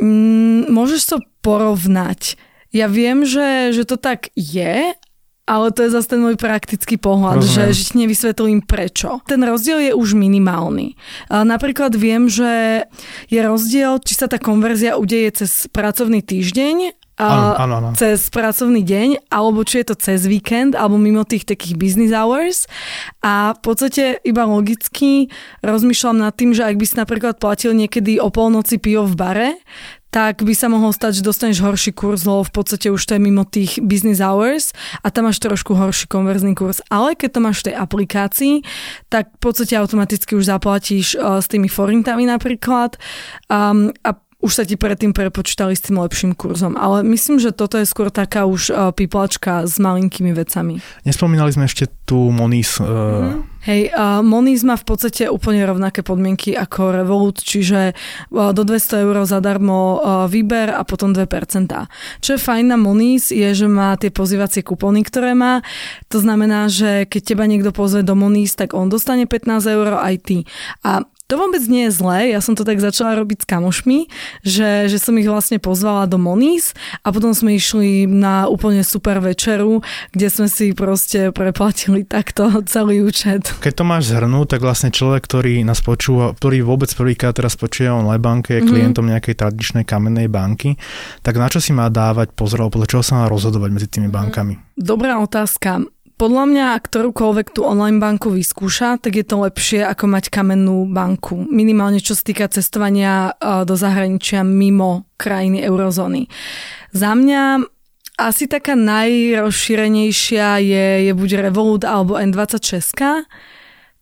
mm, 0.00 0.72
môžeš 0.72 1.00
to 1.12 1.16
porovnať. 1.44 2.47
Ja 2.68 2.86
viem, 2.86 3.24
že, 3.24 3.72
že 3.72 3.88
to 3.88 3.96
tak 3.96 4.28
je, 4.36 4.92
ale 5.48 5.66
to 5.72 5.80
je 5.88 5.90
zase 5.96 6.12
ten 6.12 6.20
môj 6.20 6.36
praktický 6.36 7.00
pohľad, 7.00 7.40
Rozumiem. 7.40 7.72
že, 7.72 7.80
že 7.88 7.96
nevysvetlím 7.96 8.60
prečo. 8.60 9.24
Ten 9.24 9.40
rozdiel 9.40 9.80
je 9.88 9.92
už 9.96 10.12
minimálny. 10.12 10.92
Napríklad 11.32 11.96
viem, 11.96 12.28
že 12.28 12.84
je 13.32 13.40
rozdiel, 13.40 13.96
či 14.04 14.12
sa 14.12 14.28
tá 14.28 14.36
konverzia 14.36 15.00
udeje 15.00 15.40
cez 15.44 15.64
pracovný 15.72 16.20
týždeň 16.20 16.92
Áno, 17.18 17.58
áno, 17.58 17.74
áno. 17.82 17.88
cez 17.98 18.30
pracovný 18.30 18.86
deň, 18.86 19.26
alebo 19.26 19.66
či 19.66 19.82
je 19.82 19.90
to 19.90 19.96
cez 19.98 20.22
víkend, 20.30 20.78
alebo 20.78 21.02
mimo 21.02 21.26
tých 21.26 21.42
takých 21.42 21.74
business 21.74 22.14
hours. 22.14 22.70
A 23.26 23.58
v 23.58 23.60
podstate 23.60 24.22
iba 24.22 24.46
logicky 24.46 25.26
rozmýšľam 25.66 26.22
nad 26.22 26.32
tým, 26.38 26.54
že 26.54 26.62
ak 26.62 26.78
by 26.78 26.86
si 26.86 26.94
napríklad 26.94 27.42
platil 27.42 27.74
niekedy 27.74 28.22
o 28.22 28.30
polnoci 28.30 28.78
pivo 28.78 29.02
v 29.02 29.18
bare, 29.18 29.50
tak 30.08 30.40
by 30.40 30.56
sa 30.56 30.72
mohol 30.72 30.94
stať, 30.94 31.20
že 31.20 31.26
dostaneš 31.26 31.60
horší 31.60 31.92
kurz, 31.92 32.24
lebo 32.24 32.40
v 32.40 32.52
podstate 32.52 32.88
už 32.88 33.02
to 33.04 33.12
je 33.16 33.20
mimo 33.20 33.44
tých 33.44 33.76
business 33.84 34.24
hours 34.24 34.72
a 35.04 35.12
tam 35.12 35.28
máš 35.28 35.36
trošku 35.36 35.76
horší 35.76 36.08
konverzný 36.08 36.56
kurz. 36.56 36.80
Ale 36.88 37.12
keď 37.12 37.28
to 37.36 37.40
máš 37.44 37.60
v 37.60 37.66
tej 37.68 37.74
aplikácii, 37.76 38.54
tak 39.12 39.28
v 39.36 39.40
podstate 39.42 39.76
automaticky 39.76 40.32
už 40.32 40.48
zaplatíš 40.48 41.18
uh, 41.20 41.44
s 41.44 41.46
tými 41.52 41.68
forintami 41.68 42.24
napríklad 42.24 42.96
um, 43.52 43.92
a 44.00 44.16
už 44.38 44.54
sa 44.54 44.62
ti 44.62 44.78
predtým 44.78 45.10
prepočítali 45.10 45.74
s 45.74 45.82
tým 45.82 45.98
lepším 45.98 46.38
kurzom. 46.38 46.78
Ale 46.78 47.02
myslím, 47.02 47.42
že 47.42 47.50
toto 47.50 47.74
je 47.74 47.82
skôr 47.82 48.06
taká 48.06 48.46
už 48.46 48.70
uh, 48.70 48.94
piplačka 48.94 49.66
s 49.66 49.82
malinkými 49.82 50.30
vecami. 50.30 50.78
Nespomínali 51.02 51.50
sme 51.50 51.66
ešte 51.66 51.90
tú 52.06 52.30
Moniz. 52.30 52.78
Uh... 52.78 53.34
Mm. 53.34 53.42
Hej, 53.66 53.90
uh, 53.90 54.22
Moniz 54.22 54.62
má 54.62 54.78
v 54.78 54.86
podstate 54.86 55.26
úplne 55.26 55.66
rovnaké 55.66 56.06
podmienky 56.06 56.54
ako 56.54 56.94
Revolut, 56.94 57.42
čiže 57.42 57.98
uh, 57.98 58.54
do 58.54 58.62
200 58.62 59.02
eur 59.02 59.26
zadarmo 59.26 59.98
uh, 59.98 60.30
výber 60.30 60.70
a 60.70 60.86
potom 60.86 61.10
2%. 61.10 61.26
Čo 62.22 62.30
je 62.30 62.40
fajn 62.40 62.70
na 62.70 62.78
Moniz 62.78 63.34
je, 63.34 63.50
že 63.50 63.66
má 63.66 63.98
tie 63.98 64.14
pozývacie 64.14 64.62
kupóny, 64.62 65.02
ktoré 65.02 65.34
má. 65.34 65.66
To 66.14 66.22
znamená, 66.22 66.70
že 66.70 67.10
keď 67.10 67.34
teba 67.34 67.44
niekto 67.50 67.74
pozve 67.74 68.06
do 68.06 68.14
Moniz, 68.14 68.54
tak 68.54 68.70
on 68.70 68.86
dostane 68.86 69.26
15 69.26 69.66
eur 69.66 69.98
aj 69.98 70.14
ty. 70.22 70.38
A 70.86 71.02
to 71.28 71.36
vôbec 71.36 71.60
nie 71.68 71.86
je 71.86 71.92
zlé, 71.92 72.32
ja 72.32 72.40
som 72.40 72.56
to 72.56 72.64
tak 72.64 72.80
začala 72.80 73.20
robiť 73.20 73.44
s 73.44 73.46
kamošmi, 73.46 74.08
že, 74.48 74.88
že 74.88 74.96
som 74.96 75.12
ich 75.20 75.28
vlastne 75.28 75.60
pozvala 75.60 76.08
do 76.08 76.16
Moniz 76.16 76.72
a 77.04 77.12
potom 77.12 77.36
sme 77.36 77.52
išli 77.52 78.08
na 78.08 78.48
úplne 78.48 78.80
super 78.80 79.20
večeru, 79.20 79.84
kde 80.16 80.28
sme 80.32 80.48
si 80.48 80.72
proste 80.72 81.28
preplatili 81.28 82.08
takto 82.08 82.64
celý 82.64 83.04
účet. 83.04 83.44
Keď 83.60 83.72
to 83.76 83.84
máš 83.84 84.08
zhrnúť, 84.08 84.56
tak 84.56 84.64
vlastne 84.64 84.88
človek, 84.88 85.28
ktorý 85.28 85.60
nás 85.68 85.84
počúva, 85.84 86.32
ktorý 86.32 86.64
vôbec 86.64 86.88
prvýkrát 86.96 87.36
teraz 87.36 87.60
počuje 87.60 87.92
o 87.92 88.00
online 88.00 88.24
banke, 88.24 88.56
je 88.56 88.64
mhm. 88.64 88.68
klientom 88.72 89.04
mm-hmm. 89.04 89.12
nejakej 89.20 89.34
tradičnej 89.36 89.84
kamennej 89.84 90.32
banky, 90.32 90.80
tak 91.20 91.36
na 91.36 91.52
čo 91.52 91.60
si 91.60 91.76
má 91.76 91.92
dávať 91.92 92.32
pozor, 92.32 92.64
podľa 92.72 92.88
čoho 92.88 93.04
sa 93.04 93.20
má 93.20 93.24
rozhodovať 93.28 93.68
medzi 93.68 93.88
tými 93.92 94.08
bankami? 94.08 94.56
Dobrá 94.80 95.20
otázka. 95.20 95.84
Podľa 96.18 96.44
mňa, 96.50 96.66
ktorúkoľvek 96.82 97.54
tú 97.54 97.62
online 97.62 98.02
banku 98.02 98.34
vyskúša, 98.34 98.98
tak 98.98 99.14
je 99.14 99.22
to 99.22 99.38
lepšie 99.38 99.86
ako 99.86 100.10
mať 100.10 100.34
kamennú 100.34 100.90
banku. 100.90 101.46
Minimálne 101.46 102.02
čo 102.02 102.18
sa 102.18 102.26
týka 102.26 102.50
cestovania 102.50 103.38
e, 103.38 103.62
do 103.62 103.78
zahraničia 103.78 104.42
mimo 104.42 105.06
krajiny 105.14 105.62
eurozóny. 105.62 106.26
Za 106.90 107.14
mňa 107.14 107.62
asi 108.18 108.50
taká 108.50 108.74
najrozšírenejšia 108.74 110.58
je, 110.58 110.86
je 111.06 111.12
buď 111.14 111.30
Revolut 111.38 111.86
alebo 111.86 112.18
N26. 112.18 112.98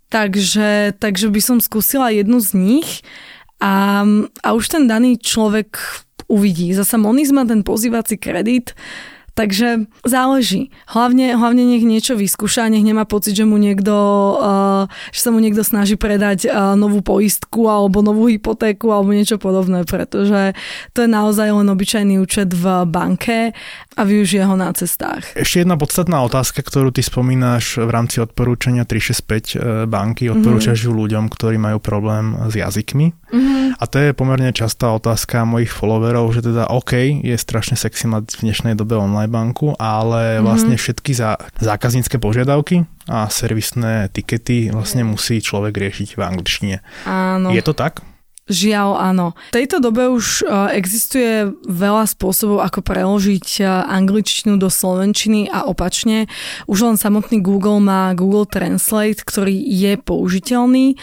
Takže, 0.08 0.96
takže 0.96 1.26
by 1.28 1.40
som 1.44 1.60
skúsila 1.60 2.08
jednu 2.16 2.40
z 2.40 2.56
nich 2.56 3.04
a, 3.60 4.08
a 4.40 4.48
už 4.56 4.72
ten 4.72 4.88
daný 4.88 5.20
človek 5.20 5.76
uvidí. 6.32 6.72
Zasa 6.72 6.96
Moniz 6.96 7.28
má 7.28 7.44
ten 7.44 7.60
pozývací 7.60 8.16
kredit, 8.16 8.72
Takže 9.36 9.84
záleží. 10.00 10.72
Hlavne, 10.88 11.36
hlavne 11.36 11.60
nech 11.60 11.84
niečo 11.84 12.16
vyskúša, 12.16 12.72
nech 12.72 12.80
nemá 12.80 13.04
pocit, 13.04 13.36
že 13.36 13.44
mu 13.44 13.60
niekto, 13.60 13.92
uh, 14.40 14.82
že 15.12 15.20
sa 15.20 15.28
mu 15.28 15.44
niekto 15.44 15.60
snaží 15.60 16.00
predať 16.00 16.48
uh, 16.48 16.72
novú 16.72 17.04
poistku 17.04 17.68
alebo 17.68 18.00
novú 18.00 18.32
hypotéku 18.32 18.88
alebo 18.88 19.12
niečo 19.12 19.36
podobné, 19.36 19.84
pretože 19.84 20.56
to 20.96 21.04
je 21.04 21.08
naozaj 21.12 21.52
len 21.52 21.68
obyčajný 21.68 22.16
účet 22.16 22.48
v 22.48 22.88
banke 22.88 23.52
a 23.92 24.00
využije 24.08 24.48
ho 24.48 24.56
na 24.56 24.72
cestách. 24.72 25.36
Ešte 25.36 25.68
jedna 25.68 25.76
podstatná 25.76 26.24
otázka, 26.24 26.64
ktorú 26.64 26.88
ty 26.88 27.04
spomínaš 27.04 27.76
v 27.76 27.92
rámci 27.92 28.24
odporúčania 28.24 28.88
365 28.88 29.20
uh, 29.20 29.84
banky, 29.84 30.32
odporúčaš 30.32 30.80
mm-hmm. 30.80 30.96
ju 30.96 31.00
ľuďom, 31.04 31.24
ktorí 31.28 31.60
majú 31.60 31.76
problém 31.76 32.32
s 32.48 32.56
jazykmi. 32.56 33.12
Mm-hmm. 33.12 33.76
A 33.76 33.84
to 33.84 34.00
je 34.00 34.16
pomerne 34.16 34.48
častá 34.56 34.96
otázka 34.96 35.44
mojich 35.44 35.68
followerov, 35.68 36.32
že 36.32 36.40
teda 36.40 36.72
OK, 36.72 37.20
je 37.20 37.36
strašne 37.36 37.76
sexy 37.76 38.08
mať 38.08 38.40
v 38.40 38.48
dnešnej 38.48 38.72
dobe 38.72 38.96
online 38.96 39.25
banku, 39.28 39.76
ale 39.78 40.38
mm-hmm. 40.38 40.44
vlastne 40.44 40.74
všetky 40.78 41.12
za, 41.14 41.38
zákaznícke 41.60 42.18
požiadavky 42.18 42.86
a 43.06 43.30
servisné 43.30 44.10
tikety 44.10 44.74
vlastne 44.74 45.06
musí 45.06 45.38
človek 45.38 45.76
riešiť 45.76 46.18
v 46.18 46.20
angličtine. 46.22 46.76
Áno. 47.06 47.54
Je 47.54 47.62
to 47.62 47.76
tak? 47.76 48.02
Žiaľ, 48.46 48.90
áno. 49.10 49.26
V 49.50 49.58
tejto 49.58 49.82
dobe 49.82 50.06
už 50.06 50.46
e, 50.46 50.78
existuje 50.78 51.50
veľa 51.66 52.06
spôsobov, 52.06 52.62
ako 52.62 52.78
preložiť 52.78 53.58
e, 53.58 53.62
angličtinu 53.66 54.54
do 54.54 54.70
slovenčiny 54.70 55.50
a 55.50 55.66
opačne. 55.66 56.30
Už 56.70 56.86
len 56.86 56.94
samotný 56.94 57.42
Google 57.42 57.82
má 57.82 58.14
Google 58.14 58.46
Translate, 58.46 59.26
ktorý 59.26 59.50
je 59.50 59.98
použiteľný. 59.98 60.94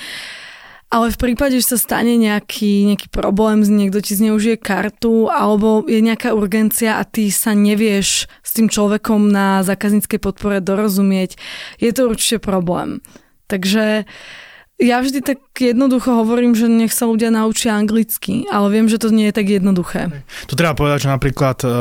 Ale 0.94 1.10
v 1.10 1.18
prípade, 1.18 1.58
že 1.58 1.74
sa 1.74 1.82
stane 1.82 2.22
nejaký, 2.22 2.86
nejaký 2.86 3.10
problém, 3.10 3.66
niekto 3.66 3.98
ti 3.98 4.14
zneužije 4.14 4.62
kartu 4.62 5.26
alebo 5.26 5.82
je 5.90 5.98
nejaká 5.98 6.38
urgencia 6.38 7.02
a 7.02 7.04
ty 7.04 7.34
sa 7.34 7.58
nevieš 7.58 8.30
s 8.30 8.50
tým 8.54 8.70
človekom 8.70 9.26
na 9.34 9.66
zákazníckej 9.66 10.22
podpore 10.22 10.62
dorozumieť, 10.62 11.34
je 11.82 11.90
to 11.90 12.14
určite 12.14 12.46
problém. 12.46 13.02
Takže 13.50 14.06
ja 14.78 14.98
vždy 15.02 15.26
tak 15.26 15.42
jednoducho 15.60 16.10
hovorím, 16.26 16.58
že 16.58 16.66
nech 16.66 16.90
sa 16.90 17.06
ľudia 17.06 17.30
naučia 17.30 17.78
anglicky, 17.78 18.50
ale 18.50 18.74
viem, 18.74 18.90
že 18.90 18.98
to 18.98 19.14
nie 19.14 19.30
je 19.30 19.36
tak 19.38 19.48
jednoduché. 19.50 20.10
Tu 20.50 20.54
treba 20.58 20.74
povedať, 20.74 21.06
že 21.06 21.14
napríklad 21.14 21.58
uh, 21.62 21.72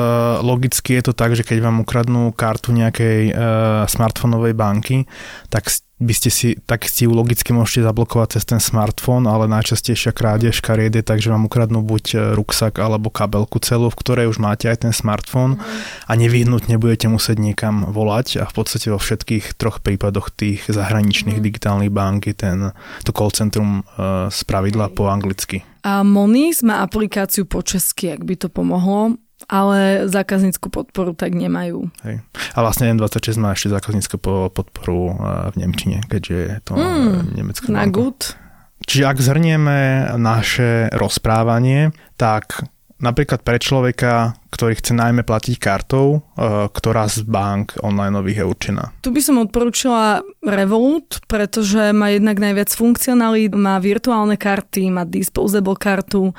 logicky 0.45 1.01
je 1.01 1.09
to 1.09 1.13
tak, 1.17 1.33
že 1.33 1.47
keď 1.47 1.65
vám 1.65 1.81
ukradnú 1.81 2.35
kartu 2.37 2.77
nejakej 2.77 3.33
uh, 3.33 3.89
smartfónovej 3.89 4.53
banky, 4.53 5.09
tak 5.49 5.73
by 6.03 6.13
ste 6.13 6.31
si, 6.35 6.49
tak 6.67 6.85
si 6.91 7.07
ju 7.07 7.15
logicky 7.15 7.55
môžete 7.55 7.87
zablokovať 7.87 8.37
cez 8.37 8.45
ten 8.45 8.59
smartfón, 8.59 9.31
ale 9.31 9.47
najčastejšia 9.47 10.11
krádež 10.11 10.59
kariet 10.59 10.99
je 10.99 11.07
tak, 11.07 11.23
že 11.23 11.31
vám 11.31 11.47
ukradnú 11.47 11.81
buď 11.87 12.05
e, 12.13 12.17
ruksak 12.35 12.83
alebo 12.83 13.09
kabelku 13.09 13.63
celú, 13.63 13.89
v 13.89 13.99
ktorej 14.03 14.27
už 14.27 14.43
máte 14.43 14.67
aj 14.67 14.83
ten 14.85 14.93
smartfón 14.93 15.57
mhm. 15.57 15.65
a 16.11 16.13
nevyhnutne 16.19 16.75
budete 16.77 17.07
musieť 17.07 17.39
niekam 17.39 17.87
volať 17.89 18.43
a 18.43 18.45
v 18.51 18.55
podstate 18.55 18.91
vo 18.91 18.99
všetkých 18.99 19.55
troch 19.55 19.79
prípadoch 19.79 20.35
tých 20.35 20.67
zahraničných 20.67 21.39
mm. 21.39 21.45
digitálnych 21.45 21.93
bank 21.95 22.27
je 22.27 22.35
ten, 22.35 22.59
to 23.07 23.15
call 23.15 23.31
centrum 23.31 23.62
uh, 23.63 24.29
z 24.29 24.41
pravidla 24.45 24.91
po 24.93 25.09
anglicky. 25.09 25.63
A 25.83 26.07
Moniz 26.07 26.63
má 26.63 26.83
aplikáciu 26.83 27.47
po 27.47 27.63
česky, 27.63 28.15
ak 28.15 28.23
by 28.23 28.35
to 28.39 28.49
pomohlo 28.51 29.19
ale 29.51 30.07
zákazníckú 30.07 30.71
podporu 30.71 31.17
tak 31.17 31.35
nemajú. 31.35 31.91
Hej. 32.07 32.23
A 32.55 32.59
vlastne 32.63 32.93
N26 32.95 33.41
má 33.43 33.55
ešte 33.55 33.73
zákazníckú 33.75 34.23
podporu 34.53 35.01
eh, 35.11 35.17
v 35.51 35.55
Nemčine, 35.65 35.99
keďže 36.07 36.37
je 36.37 36.59
to 36.63 36.73
mm, 36.79 37.35
nemecká 37.35 37.67
Na 37.73 37.89
good. 37.89 38.39
Čiže 38.83 39.05
ak 39.07 39.19
zhrnieme 39.23 39.79
naše 40.19 40.91
rozprávanie, 40.91 41.95
tak 42.19 42.67
napríklad 42.99 43.47
pre 43.47 43.63
človeka, 43.63 44.35
ktorý 44.53 44.77
chce 44.77 44.93
najmä 44.93 45.25
platiť 45.25 45.57
kartou, 45.57 46.21
e, 46.37 46.69
ktorá 46.69 47.09
z 47.09 47.25
bank 47.25 47.81
online 47.81 48.21
je 48.29 48.45
určená? 48.45 48.93
Tu 49.01 49.09
by 49.09 49.21
som 49.25 49.41
odporúčila 49.41 50.21
Revolut, 50.45 51.25
pretože 51.25 51.97
má 51.97 52.13
jednak 52.13 52.37
najviac 52.37 52.69
funkcionalít, 52.69 53.57
má 53.57 53.81
virtuálne 53.81 54.37
karty, 54.37 54.93
má 54.93 55.09
disposable 55.09 55.75
kartu 55.81 56.37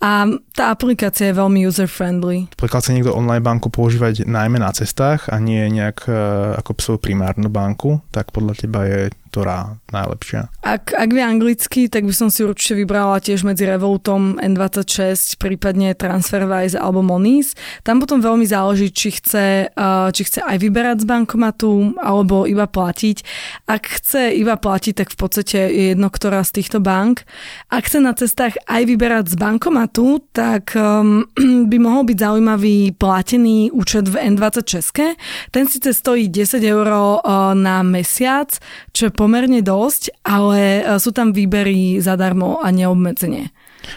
a 0.00 0.24
tá 0.56 0.72
aplikácia 0.72 1.28
je 1.28 1.36
veľmi 1.36 1.68
user-friendly. 1.68 2.48
Pokiaľ 2.56 2.80
chce 2.80 2.96
niekto 2.96 3.12
online 3.12 3.44
banku 3.44 3.68
používať 3.68 4.24
najmä 4.24 4.56
na 4.56 4.72
cestách 4.72 5.28
a 5.28 5.36
nie 5.36 5.60
nejak 5.68 6.08
e, 6.08 6.12
ako 6.56 6.70
svoju 6.80 6.98
primárnu 7.04 7.52
banku, 7.52 8.00
tak 8.08 8.32
podľa 8.32 8.64
teba 8.64 8.88
je 8.88 9.12
ktorá 9.30 9.78
najlepšia? 9.94 10.50
Ak, 10.66 10.90
ak 10.90 11.10
vie 11.14 11.22
anglicky, 11.22 11.86
tak 11.86 12.02
by 12.02 12.10
som 12.10 12.28
si 12.34 12.42
určite 12.42 12.74
vybrala 12.74 13.22
tiež 13.22 13.46
medzi 13.46 13.62
Revolutom 13.62 14.42
N26, 14.42 15.38
prípadne 15.38 15.94
TransferWise 15.94 16.74
alebo 16.74 17.06
Moniz. 17.50 17.82
Tam 17.82 18.00
potom 18.00 18.20
veľmi 18.20 18.46
záleží, 18.46 18.90
či 18.92 19.10
chce, 19.10 19.70
či 20.14 20.22
chce 20.24 20.40
aj 20.42 20.56
vyberať 20.58 21.02
z 21.02 21.06
bankomatu 21.06 21.96
alebo 21.98 22.46
iba 22.46 22.66
platiť. 22.66 23.24
Ak 23.66 23.86
chce 24.00 24.34
iba 24.36 24.56
platiť, 24.56 24.94
tak 24.94 25.08
v 25.10 25.18
podstate 25.18 25.58
je 25.70 25.84
jedno, 25.94 26.10
ktorá 26.10 26.42
z 26.44 26.60
týchto 26.62 26.78
bank. 26.78 27.26
Ak 27.70 27.86
chce 27.86 27.98
na 28.02 28.14
cestách 28.14 28.58
aj 28.66 28.82
vyberať 28.86 29.24
z 29.32 29.36
bankomatu, 29.38 30.22
tak 30.32 30.74
um, 30.76 31.26
by 31.70 31.76
mohol 31.78 32.06
byť 32.06 32.18
zaujímavý 32.18 32.94
platený 32.94 33.74
účet 33.74 34.06
v 34.06 34.20
N26. 34.36 35.16
Ten 35.50 35.64
síce 35.66 35.90
stojí 35.94 36.28
10 36.28 36.62
eur 36.62 36.86
uh, 36.90 37.52
na 37.56 37.82
mesiac, 37.82 38.52
čo 38.92 39.08
je 39.08 39.12
pomerne 39.14 39.62
dosť, 39.62 40.22
ale 40.26 40.82
e, 40.82 40.98
sú 40.98 41.12
tam 41.14 41.32
výbery 41.32 42.00
zadarmo 42.02 42.60
a 42.60 42.68
neobmedzenie. 42.74 43.52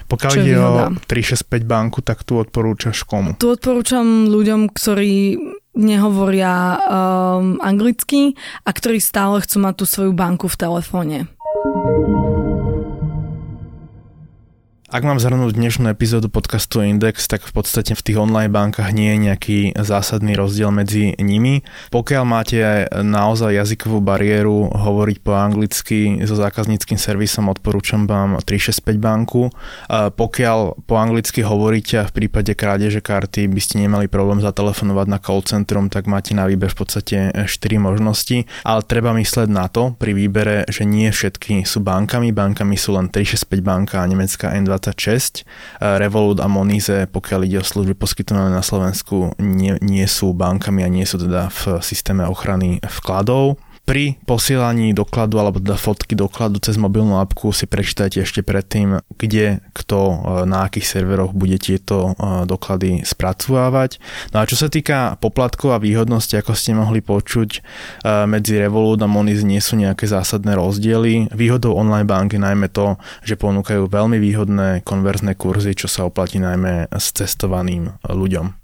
Pokiaľ 0.07 0.31
ide 0.39 0.55
o 0.59 0.71
365 1.07 1.63
banku, 1.63 1.99
tak 2.01 2.23
tu 2.23 2.39
odporúčaš 2.39 3.03
komu? 3.03 3.35
Tu 3.37 3.47
odporúčam 3.49 4.29
ľuďom, 4.29 4.71
ktorí 4.71 5.37
nehovoria 5.73 6.77
um, 6.77 7.57
anglicky 7.59 8.37
a 8.61 8.69
ktorí 8.69 9.01
stále 9.01 9.41
chcú 9.41 9.65
mať 9.65 9.73
tú 9.81 9.85
svoju 9.89 10.13
banku 10.13 10.45
v 10.45 10.59
telefóne. 10.59 11.17
Ak 14.93 15.01
mám 15.01 15.17
zhrnúť 15.17 15.57
dnešnú 15.57 15.89
epizódu 15.89 16.29
podcastu 16.29 16.85
Index, 16.85 17.25
tak 17.25 17.41
v 17.41 17.49
podstate 17.49 17.97
v 17.97 18.05
tých 18.05 18.13
online 18.13 18.53
bankách 18.53 18.93
nie 18.93 19.09
je 19.09 19.23
nejaký 19.25 19.59
zásadný 19.73 20.37
rozdiel 20.37 20.69
medzi 20.69 21.17
nimi. 21.17 21.65
Pokiaľ 21.89 22.23
máte 22.29 22.85
naozaj 23.01 23.57
jazykovú 23.57 24.05
bariéru 24.05 24.69
hovoriť 24.69 25.17
po 25.25 25.33
anglicky 25.33 26.21
so 26.21 26.37
zákazníckým 26.37 27.01
servisom, 27.01 27.49
odporúčam 27.49 28.05
vám 28.05 28.37
365 28.45 29.01
banku. 29.01 29.49
Pokiaľ 29.89 30.85
po 30.85 30.95
anglicky 31.01 31.41
hovoríte 31.41 31.97
a 31.97 32.05
v 32.05 32.13
prípade 32.13 32.53
krádeže 32.53 33.01
karty 33.01 33.49
by 33.49 33.61
ste 33.65 33.81
nemali 33.81 34.05
problém 34.05 34.45
zatelefonovať 34.45 35.07
na 35.09 35.17
call 35.17 35.41
centrum, 35.41 35.89
tak 35.89 36.05
máte 36.05 36.37
na 36.37 36.45
výber 36.45 36.69
v 36.69 36.85
podstate 36.85 37.33
4 37.33 37.49
možnosti, 37.81 38.45
ale 38.61 38.85
treba 38.85 39.09
mysleť 39.17 39.49
na 39.49 39.65
to 39.73 39.97
pri 39.97 40.13
výbere, 40.13 40.69
že 40.69 40.85
nie 40.85 41.09
všetky 41.09 41.65
sú 41.65 41.81
bankami, 41.81 42.29
bankami 42.29 42.77
sú 42.77 42.93
len 42.93 43.09
365 43.09 43.57
banka 43.65 43.97
a 43.97 44.05
nemecká 44.05 44.53
N20 44.53 44.82
26. 44.83 45.47
Revolut 45.79 46.43
a 46.43 46.51
Monize, 46.51 47.07
pokiaľ 47.07 47.39
ide 47.47 47.63
o 47.63 47.65
služby 47.65 47.95
poskytované 47.95 48.51
na 48.51 48.59
Slovensku, 48.59 49.31
nie, 49.39 49.79
nie 49.79 50.03
sú 50.03 50.35
bankami 50.35 50.83
a 50.83 50.91
nie 50.91 51.07
sú 51.07 51.23
teda 51.23 51.47
v 51.47 51.79
systéme 51.79 52.27
ochrany 52.27 52.83
vkladov. 52.83 53.55
Pri 53.83 54.15
posielaní 54.23 54.95
dokladu 54.95 55.43
alebo 55.43 55.59
teda 55.59 55.75
fotky 55.75 56.15
dokladu 56.15 56.55
cez 56.63 56.79
mobilnú 56.79 57.19
apku 57.19 57.51
si 57.51 57.67
prečítajte 57.67 58.23
ešte 58.23 58.39
predtým, 58.39 59.03
kde, 59.19 59.59
kto, 59.75 59.99
e, 59.99 60.15
na 60.47 60.71
akých 60.71 60.87
serveroch 60.87 61.35
bude 61.35 61.59
tieto 61.59 62.15
e, 62.15 62.47
doklady 62.47 63.03
spracovávať. 63.03 63.99
No 64.31 64.39
a 64.39 64.47
čo 64.47 64.55
sa 64.55 64.71
týka 64.71 65.19
poplatkov 65.19 65.75
a 65.75 65.83
výhodnosti, 65.83 66.31
ako 66.31 66.55
ste 66.55 66.79
mohli 66.79 67.03
počuť, 67.03 67.49
e, 67.51 67.61
medzi 68.23 68.55
Revolut 68.55 69.03
a 69.03 69.07
Moniz 69.11 69.43
nie 69.43 69.59
sú 69.59 69.75
nejaké 69.75 70.07
zásadné 70.07 70.55
rozdiely. 70.55 71.35
Výhodou 71.35 71.75
online 71.75 72.07
banky 72.07 72.39
najmä 72.39 72.71
to, 72.71 72.95
že 73.27 73.35
ponúkajú 73.35 73.91
veľmi 73.91 74.15
výhodné 74.15 74.87
konverzné 74.87 75.35
kurzy, 75.35 75.75
čo 75.75 75.91
sa 75.91 76.07
oplatí 76.07 76.39
najmä 76.39 76.87
s 76.87 77.11
cestovaným 77.11 77.99
ľuďom. 78.07 78.63